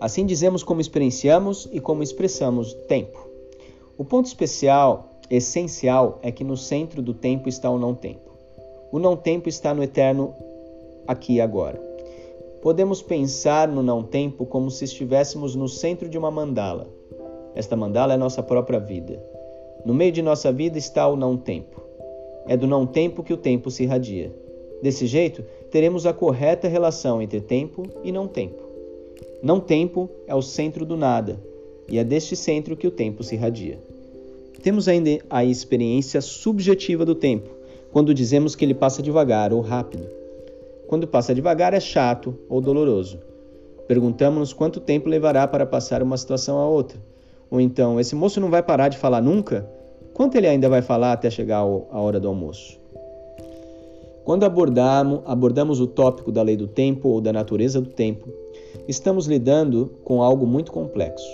Assim 0.00 0.24
dizemos 0.24 0.62
como 0.62 0.80
experienciamos 0.80 1.68
e 1.70 1.78
como 1.78 2.02
expressamos 2.02 2.72
tempo. 2.88 3.28
O 3.98 4.04
ponto 4.04 4.24
especial, 4.24 5.09
essencial, 5.30 6.18
é 6.22 6.32
que 6.32 6.42
no 6.42 6.56
centro 6.56 7.00
do 7.00 7.14
tempo 7.14 7.48
está 7.48 7.70
o 7.70 7.78
não 7.78 7.94
tempo. 7.94 8.30
O 8.90 8.98
não 8.98 9.16
tempo 9.16 9.48
está 9.48 9.72
no 9.72 9.82
eterno 9.82 10.34
aqui 11.06 11.34
e 11.34 11.40
agora. 11.40 11.80
Podemos 12.60 13.00
pensar 13.00 13.68
no 13.68 13.82
não 13.82 14.02
tempo 14.02 14.44
como 14.44 14.70
se 14.70 14.84
estivéssemos 14.84 15.54
no 15.54 15.68
centro 15.68 16.08
de 16.08 16.18
uma 16.18 16.30
mandala. 16.30 16.88
Esta 17.54 17.76
mandala 17.76 18.14
é 18.14 18.16
nossa 18.16 18.42
própria 18.42 18.80
vida. 18.80 19.22
No 19.84 19.94
meio 19.94 20.12
de 20.12 20.20
nossa 20.20 20.52
vida 20.52 20.76
está 20.76 21.08
o 21.08 21.16
não 21.16 21.36
tempo. 21.36 21.80
É 22.46 22.56
do 22.56 22.66
não 22.66 22.84
tempo 22.84 23.22
que 23.22 23.32
o 23.32 23.36
tempo 23.36 23.70
se 23.70 23.84
irradia. 23.84 24.34
Desse 24.82 25.06
jeito, 25.06 25.44
teremos 25.70 26.04
a 26.06 26.12
correta 26.12 26.68
relação 26.68 27.22
entre 27.22 27.40
tempo 27.40 27.84
e 28.02 28.10
não 28.10 28.26
tempo. 28.26 28.62
Não 29.42 29.60
tempo 29.60 30.10
é 30.26 30.34
o 30.34 30.42
centro 30.42 30.84
do 30.84 30.96
nada, 30.96 31.40
e 31.88 31.98
é 31.98 32.04
deste 32.04 32.36
centro 32.36 32.76
que 32.76 32.86
o 32.86 32.90
tempo 32.90 33.22
se 33.22 33.34
irradia. 33.34 33.78
Temos 34.62 34.88
ainda 34.88 35.18
a 35.30 35.42
experiência 35.42 36.20
subjetiva 36.20 37.04
do 37.04 37.14
tempo, 37.14 37.48
quando 37.90 38.12
dizemos 38.12 38.54
que 38.54 38.62
ele 38.64 38.74
passa 38.74 39.02
devagar 39.02 39.54
ou 39.54 39.62
rápido. 39.62 40.06
Quando 40.86 41.06
passa 41.06 41.34
devagar 41.34 41.72
é 41.72 41.80
chato 41.80 42.36
ou 42.48 42.60
doloroso. 42.60 43.18
Perguntamos-nos 43.88 44.52
quanto 44.52 44.78
tempo 44.78 45.08
levará 45.08 45.48
para 45.48 45.64
passar 45.64 46.02
uma 46.02 46.16
situação 46.16 46.58
a 46.58 46.68
outra. 46.68 47.00
Ou 47.50 47.60
então, 47.60 47.98
esse 47.98 48.14
moço 48.14 48.38
não 48.38 48.50
vai 48.50 48.62
parar 48.62 48.88
de 48.88 48.98
falar 48.98 49.22
nunca? 49.22 49.66
Quanto 50.12 50.36
ele 50.36 50.46
ainda 50.46 50.68
vai 50.68 50.82
falar 50.82 51.12
até 51.12 51.30
chegar 51.30 51.58
a 51.58 52.00
hora 52.00 52.20
do 52.20 52.28
almoço? 52.28 52.78
Quando 54.24 54.44
abordamos, 54.44 55.22
abordamos 55.24 55.80
o 55.80 55.86
tópico 55.86 56.30
da 56.30 56.42
lei 56.42 56.56
do 56.56 56.68
tempo 56.68 57.08
ou 57.08 57.20
da 57.20 57.32
natureza 57.32 57.80
do 57.80 57.88
tempo, 57.88 58.28
estamos 58.86 59.26
lidando 59.26 59.90
com 60.04 60.22
algo 60.22 60.46
muito 60.46 60.70
complexo. 60.70 61.26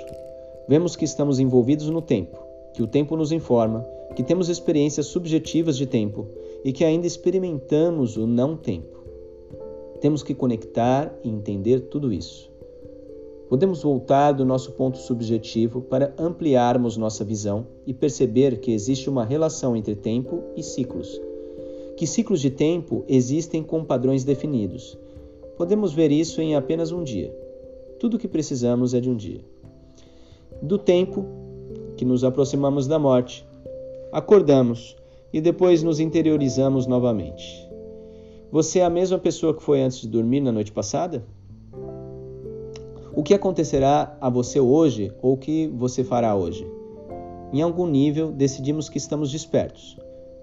Vemos 0.68 0.94
que 0.94 1.04
estamos 1.04 1.40
envolvidos 1.40 1.90
no 1.90 2.00
tempo, 2.00 2.38
que 2.76 2.82
o 2.82 2.86
tempo 2.86 3.16
nos 3.16 3.32
informa, 3.32 3.86
que 4.14 4.22
temos 4.22 4.50
experiências 4.50 5.06
subjetivas 5.06 5.78
de 5.78 5.86
tempo 5.86 6.26
e 6.62 6.74
que 6.74 6.84
ainda 6.84 7.06
experimentamos 7.06 8.18
o 8.18 8.26
não 8.26 8.54
tempo. 8.54 9.02
Temos 9.98 10.22
que 10.22 10.34
conectar 10.34 11.10
e 11.24 11.30
entender 11.30 11.80
tudo 11.88 12.12
isso. 12.12 12.50
Podemos 13.48 13.82
voltar 13.82 14.32
do 14.32 14.44
nosso 14.44 14.72
ponto 14.72 14.98
subjetivo 14.98 15.80
para 15.80 16.14
ampliarmos 16.18 16.98
nossa 16.98 17.24
visão 17.24 17.66
e 17.86 17.94
perceber 17.94 18.60
que 18.60 18.72
existe 18.72 19.08
uma 19.08 19.24
relação 19.24 19.74
entre 19.74 19.96
tempo 19.96 20.42
e 20.54 20.62
ciclos 20.62 21.18
que 21.96 22.06
ciclos 22.06 22.42
de 22.42 22.50
tempo 22.50 23.06
existem 23.08 23.62
com 23.62 23.82
padrões 23.82 24.22
definidos. 24.22 24.98
Podemos 25.56 25.94
ver 25.94 26.12
isso 26.12 26.42
em 26.42 26.54
apenas 26.54 26.92
um 26.92 27.02
dia. 27.02 27.34
Tudo 27.98 28.18
o 28.18 28.18
que 28.18 28.28
precisamos 28.28 28.92
é 28.92 29.00
de 29.00 29.08
um 29.08 29.16
dia. 29.16 29.40
Do 30.60 30.76
tempo 30.76 31.45
que 31.96 32.04
nos 32.04 32.22
aproximamos 32.24 32.86
da 32.86 32.98
morte, 32.98 33.46
acordamos 34.12 34.96
e 35.32 35.40
depois 35.40 35.82
nos 35.82 35.98
interiorizamos 35.98 36.86
novamente. 36.86 37.66
Você 38.52 38.78
é 38.78 38.84
a 38.84 38.90
mesma 38.90 39.18
pessoa 39.18 39.54
que 39.54 39.62
foi 39.62 39.82
antes 39.82 40.00
de 40.00 40.08
dormir 40.08 40.40
na 40.40 40.52
noite 40.52 40.72
passada? 40.72 41.24
O 43.14 43.22
que 43.22 43.34
acontecerá 43.34 44.16
a 44.20 44.30
você 44.30 44.60
hoje 44.60 45.12
ou 45.22 45.34
o 45.34 45.36
que 45.36 45.66
você 45.68 46.04
fará 46.04 46.36
hoje? 46.36 46.66
Em 47.52 47.62
algum 47.62 47.86
nível, 47.86 48.30
decidimos 48.30 48.88
que 48.88 48.98
estamos 48.98 49.32
despertos 49.32 49.96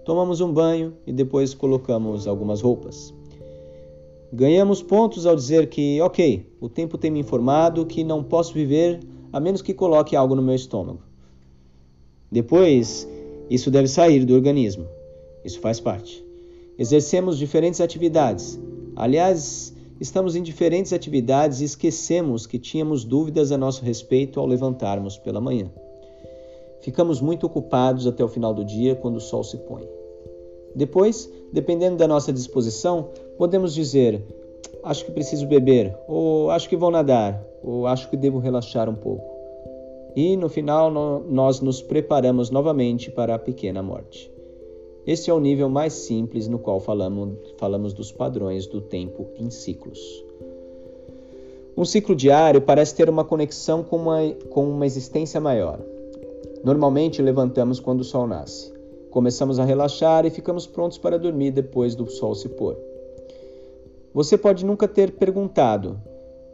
Tomamos 0.05 0.41
um 0.41 0.51
banho 0.51 0.93
e 1.07 1.13
depois 1.13 1.53
colocamos 1.53 2.27
algumas 2.27 2.61
roupas. 2.61 3.13
Ganhamos 4.33 4.83
pontos 4.83 5.25
ao 5.25 5.33
dizer 5.33 5.69
que, 5.69 6.01
ok, 6.01 6.45
o 6.59 6.67
tempo 6.67 6.97
tem 6.97 7.09
me 7.09 7.19
informado 7.19 7.85
que 7.85 8.03
não 8.03 8.21
posso 8.21 8.53
viver 8.53 8.99
a 9.31 9.39
menos 9.39 9.61
que 9.61 9.73
coloque 9.73 10.13
algo 10.13 10.35
no 10.35 10.41
meu 10.41 10.55
estômago. 10.55 10.99
Depois, 12.33 13.07
isso 13.47 13.69
deve 13.69 13.87
sair 13.87 14.25
do 14.25 14.33
organismo. 14.33 14.87
Isso 15.45 15.59
faz 15.59 15.79
parte. 15.79 16.25
Exercemos 16.79 17.37
diferentes 17.37 17.79
atividades. 17.79 18.59
Aliás, 18.95 19.71
estamos 20.01 20.35
em 20.35 20.41
diferentes 20.41 20.93
atividades 20.93 21.61
e 21.61 21.65
esquecemos 21.65 22.47
que 22.47 22.57
tínhamos 22.57 23.03
dúvidas 23.03 23.51
a 23.51 23.57
nosso 23.57 23.85
respeito 23.85 24.39
ao 24.39 24.47
levantarmos 24.47 25.15
pela 25.15 25.39
manhã. 25.39 25.71
Ficamos 26.81 27.21
muito 27.21 27.45
ocupados 27.45 28.07
até 28.07 28.23
o 28.23 28.27
final 28.27 28.51
do 28.51 28.65
dia 28.65 28.95
quando 28.95 29.17
o 29.17 29.21
sol 29.21 29.43
se 29.43 29.57
põe. 29.57 29.87
Depois, 30.75 31.31
dependendo 31.51 31.97
da 31.97 32.07
nossa 32.07 32.33
disposição, 32.33 33.09
podemos 33.37 33.75
dizer: 33.75 34.25
acho 34.83 35.05
que 35.05 35.11
preciso 35.11 35.45
beber, 35.45 35.95
ou 36.07 36.49
acho 36.49 36.67
que 36.67 36.75
vou 36.75 36.89
nadar, 36.89 37.45
ou 37.61 37.85
acho 37.85 38.09
que 38.09 38.17
devo 38.17 38.39
relaxar 38.39 38.89
um 38.89 38.95
pouco. 38.95 39.32
E 40.15 40.37
no 40.37 40.47
final, 40.47 40.91
nós 40.91 41.59
nos 41.59 41.81
preparamos 41.81 42.49
novamente 42.49 43.09
para 43.09 43.33
a 43.33 43.39
pequena 43.39 43.81
morte. 43.81 44.31
Este 45.05 45.29
é 45.29 45.33
o 45.33 45.39
nível 45.39 45.67
mais 45.67 45.93
simples 45.93 46.47
no 46.47 46.59
qual 46.59 46.79
falamos, 46.79 47.35
falamos 47.57 47.93
dos 47.93 48.11
padrões 48.11 48.67
do 48.67 48.79
tempo 48.79 49.27
em 49.37 49.49
ciclos. 49.49 50.23
Um 51.75 51.83
ciclo 51.83 52.15
diário 52.15 52.61
parece 52.61 52.93
ter 52.95 53.09
uma 53.09 53.25
conexão 53.25 53.83
com 53.83 53.97
uma, 53.97 54.19
com 54.49 54.69
uma 54.69 54.85
existência 54.85 55.41
maior. 55.41 55.79
Normalmente 56.63 57.21
levantamos 57.21 57.79
quando 57.79 58.01
o 58.01 58.05
sol 58.05 58.27
nasce. 58.27 58.71
Começamos 59.09 59.59
a 59.59 59.65
relaxar 59.65 60.25
e 60.25 60.29
ficamos 60.29 60.67
prontos 60.67 60.97
para 60.97 61.19
dormir 61.19 61.51
depois 61.51 61.95
do 61.95 62.09
sol 62.09 62.35
se 62.35 62.47
pôr. 62.49 62.77
Você 64.13 64.37
pode 64.37 64.63
nunca 64.63 64.87
ter 64.87 65.13
perguntado, 65.13 65.99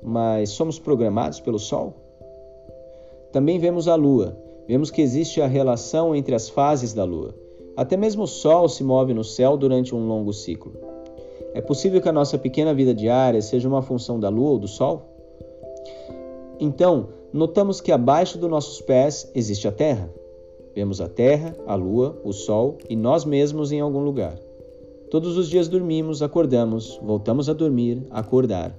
mas 0.01 0.49
somos 0.51 0.79
programados 0.79 1.41
pelo 1.41 1.59
sol? 1.59 2.08
Também 3.31 3.59
vemos 3.59 3.87
a 3.87 3.93
lua. 3.93 4.35
Vemos 4.67 4.89
que 4.89 5.01
existe 5.01 5.39
a 5.39 5.45
relação 5.45 6.15
entre 6.15 6.33
as 6.33 6.49
fases 6.49 6.93
da 6.93 7.03
lua. 7.03 7.35
Até 7.77 7.95
mesmo 7.95 8.23
o 8.23 8.27
sol 8.27 8.67
se 8.67 8.83
move 8.83 9.13
no 9.13 9.23
céu 9.23 9.55
durante 9.55 9.93
um 9.93 10.07
longo 10.07 10.33
ciclo. 10.33 10.73
É 11.53 11.61
possível 11.61 12.01
que 12.01 12.09
a 12.09 12.13
nossa 12.13 12.39
pequena 12.39 12.73
vida 12.73 12.93
diária 12.93 13.41
seja 13.41 13.67
uma 13.67 13.83
função 13.83 14.19
da 14.19 14.29
lua 14.29 14.51
ou 14.51 14.59
do 14.59 14.67
sol? 14.67 15.03
Então, 16.59 17.09
notamos 17.31 17.79
que 17.79 17.91
abaixo 17.91 18.37
dos 18.37 18.49
nossos 18.49 18.81
pés 18.81 19.29
existe 19.35 19.67
a 19.67 19.71
Terra. 19.71 20.11
Vemos 20.73 20.99
a 20.99 21.07
Terra, 21.07 21.55
a 21.67 21.75
Lua, 21.75 22.19
o 22.23 22.31
Sol 22.31 22.77
e 22.89 22.95
nós 22.95 23.25
mesmos 23.25 23.71
em 23.71 23.79
algum 23.79 24.03
lugar. 24.03 24.37
Todos 25.09 25.37
os 25.37 25.49
dias 25.49 25.67
dormimos, 25.67 26.21
acordamos, 26.21 26.99
voltamos 27.01 27.49
a 27.49 27.53
dormir, 27.53 28.05
acordar. 28.09 28.75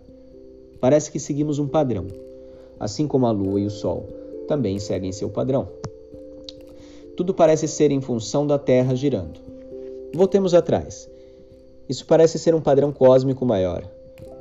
Parece 0.80 1.10
que 1.10 1.18
seguimos 1.18 1.58
um 1.58 1.66
padrão, 1.66 2.06
assim 2.78 3.06
como 3.06 3.26
a 3.26 3.30
Lua 3.30 3.60
e 3.60 3.66
o 3.66 3.70
Sol 3.70 4.19
também 4.50 4.80
seguem 4.80 5.12
seu 5.12 5.30
padrão. 5.30 5.68
Tudo 7.16 7.32
parece 7.32 7.68
ser 7.68 7.92
em 7.92 8.00
função 8.00 8.44
da 8.44 8.58
Terra 8.58 8.96
girando. 8.96 9.38
Voltemos 10.12 10.54
atrás. 10.54 11.08
Isso 11.88 12.04
parece 12.04 12.36
ser 12.36 12.52
um 12.52 12.60
padrão 12.60 12.90
cósmico 12.90 13.46
maior. 13.46 13.88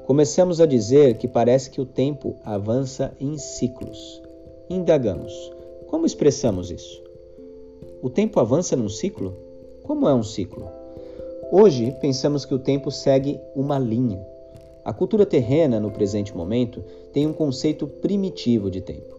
Começamos 0.08 0.60
a 0.60 0.66
dizer 0.66 1.20
que 1.20 1.28
parece 1.28 1.70
que 1.70 1.80
o 1.80 1.86
tempo 1.86 2.36
avança 2.44 3.14
em 3.20 3.38
ciclos. 3.38 4.20
Indagamos: 4.68 5.32
como 5.86 6.08
expressamos 6.08 6.72
isso? 6.72 7.04
O 8.02 8.10
tempo 8.10 8.40
avança 8.40 8.76
num 8.76 8.90
ciclo? 8.90 9.36
Como 9.84 10.10
é 10.10 10.14
um 10.16 10.24
ciclo? 10.24 10.68
Hoje 11.52 11.96
pensamos 12.02 12.46
que 12.46 12.56
o 12.56 12.60
tempo 12.60 12.90
segue 12.90 13.40
uma 13.56 13.78
linha. 13.78 14.26
A 14.84 14.92
cultura 14.92 15.24
terrena, 15.24 15.80
no 15.80 15.92
presente 15.92 16.36
momento, 16.36 16.84
tem 17.14 17.28
um 17.28 17.34
conceito 17.34 17.86
primitivo 17.86 18.72
de 18.72 18.82
tempo. 18.82 19.19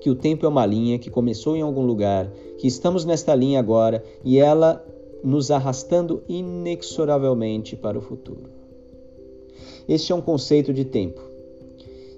Que 0.00 0.10
o 0.10 0.14
tempo 0.14 0.46
é 0.46 0.48
uma 0.48 0.66
linha 0.66 0.98
que 0.98 1.10
começou 1.10 1.56
em 1.56 1.62
algum 1.62 1.84
lugar, 1.84 2.30
que 2.58 2.66
estamos 2.66 3.04
nesta 3.04 3.34
linha 3.34 3.58
agora 3.58 4.04
e 4.24 4.38
ela 4.38 4.84
nos 5.22 5.50
arrastando 5.50 6.22
inexoravelmente 6.28 7.76
para 7.76 7.98
o 7.98 8.02
futuro. 8.02 8.50
Este 9.88 10.12
é 10.12 10.14
um 10.14 10.20
conceito 10.20 10.72
de 10.72 10.84
tempo. 10.84 11.20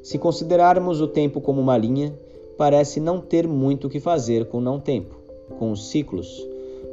Se 0.02 0.18
considerarmos 0.18 1.00
o 1.00 1.06
tempo 1.06 1.40
como 1.40 1.60
uma 1.60 1.76
linha, 1.76 2.18
parece 2.56 2.98
não 2.98 3.20
ter 3.20 3.46
muito 3.46 3.86
o 3.86 3.90
que 3.90 4.00
fazer 4.00 4.46
com 4.46 4.58
o 4.58 4.60
não 4.60 4.80
tempo, 4.80 5.14
com 5.58 5.70
os 5.70 5.90
ciclos. 5.90 6.46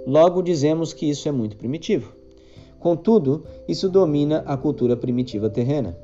Logo 0.05 0.41
dizemos 0.41 0.93
que 0.93 1.09
isso 1.09 1.27
é 1.27 1.31
muito 1.31 1.57
primitivo. 1.57 2.13
Contudo, 2.77 3.43
isso 3.67 3.89
domina 3.89 4.43
a 4.45 4.55
cultura 4.55 4.95
primitiva 4.95 5.49
terrena. 5.49 5.97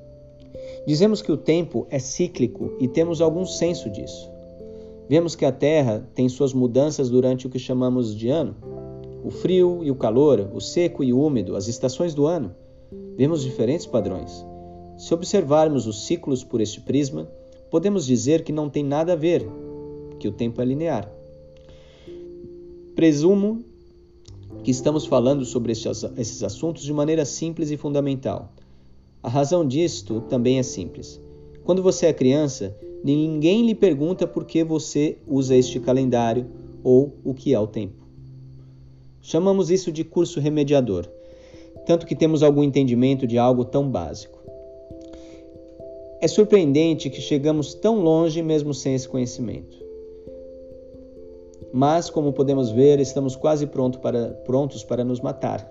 Dizemos 0.87 1.21
que 1.21 1.31
o 1.31 1.37
tempo 1.37 1.85
é 1.89 1.99
cíclico 1.99 2.71
e 2.79 2.87
temos 2.87 3.21
algum 3.21 3.45
senso 3.45 3.89
disso. 3.89 4.30
Vemos 5.11 5.35
que 5.35 5.43
a 5.43 5.51
Terra 5.51 6.09
tem 6.15 6.29
suas 6.29 6.53
mudanças 6.53 7.09
durante 7.09 7.45
o 7.45 7.49
que 7.49 7.59
chamamos 7.59 8.15
de 8.15 8.29
ano. 8.29 8.55
O 9.25 9.29
frio 9.29 9.83
e 9.83 9.91
o 9.91 9.95
calor, 9.95 10.49
o 10.53 10.61
seco 10.61 11.03
e 11.03 11.11
o 11.11 11.21
úmido, 11.21 11.57
as 11.57 11.67
estações 11.67 12.13
do 12.13 12.25
ano. 12.25 12.55
Vemos 13.17 13.43
diferentes 13.43 13.85
padrões. 13.85 14.45
Se 14.97 15.13
observarmos 15.13 15.85
os 15.85 16.05
ciclos 16.05 16.45
por 16.45 16.61
este 16.61 16.79
prisma, 16.79 17.29
podemos 17.69 18.05
dizer 18.05 18.45
que 18.45 18.53
não 18.53 18.69
tem 18.69 18.85
nada 18.85 19.11
a 19.11 19.15
ver, 19.17 19.45
que 20.17 20.29
o 20.29 20.31
tempo 20.31 20.61
é 20.61 20.65
linear. 20.65 21.11
Presumo 22.95 23.65
que 24.63 24.71
estamos 24.71 25.05
falando 25.05 25.43
sobre 25.43 25.73
esses 25.73 26.41
assuntos 26.41 26.83
de 26.83 26.93
maneira 26.93 27.25
simples 27.25 27.69
e 27.69 27.75
fundamental. 27.75 28.53
A 29.21 29.27
razão 29.27 29.67
disto 29.67 30.21
também 30.29 30.57
é 30.57 30.63
simples. 30.63 31.19
Quando 31.65 31.83
você 31.83 32.05
é 32.05 32.13
criança, 32.13 32.73
ninguém 33.03 33.65
lhe 33.65 33.75
pergunta 33.75 34.27
por 34.27 34.45
que 34.45 34.63
você 34.63 35.17
usa 35.27 35.55
este 35.55 35.79
calendário 35.79 36.45
ou 36.83 37.13
o 37.23 37.33
que 37.33 37.53
é 37.53 37.59
o 37.59 37.67
tempo. 37.67 38.01
Chamamos 39.21 39.69
isso 39.69 39.91
de 39.91 40.03
curso 40.03 40.39
remediador, 40.39 41.07
tanto 41.85 42.05
que 42.05 42.15
temos 42.15 42.41
algum 42.41 42.63
entendimento 42.63 43.27
de 43.27 43.37
algo 43.37 43.63
tão 43.63 43.89
básico. 43.89 44.39
É 46.19 46.27
surpreendente 46.27 47.09
que 47.09 47.21
chegamos 47.21 47.73
tão 47.73 48.01
longe 48.01 48.41
mesmo 48.41 48.73
sem 48.73 48.93
esse 48.93 49.07
conhecimento. 49.07 49.81
Mas, 51.73 52.09
como 52.09 52.33
podemos 52.33 52.69
ver, 52.69 52.99
estamos 52.99 53.35
quase 53.35 53.65
pronto 53.65 53.99
para, 53.99 54.29
prontos 54.45 54.83
para 54.83 55.03
nos 55.03 55.19
matar. 55.21 55.67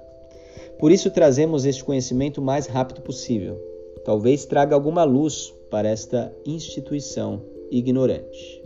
Por 0.78 0.90
isso 0.90 1.10
trazemos 1.10 1.64
este 1.64 1.84
conhecimento 1.84 2.38
o 2.38 2.44
mais 2.44 2.66
rápido 2.66 3.02
possível. 3.02 3.60
Talvez 4.04 4.46
traga 4.46 4.74
alguma 4.74 5.04
luz 5.04 5.52
para 5.70 5.88
esta 5.88 6.34
instituição 6.44 7.42
ignorante. 7.70 8.59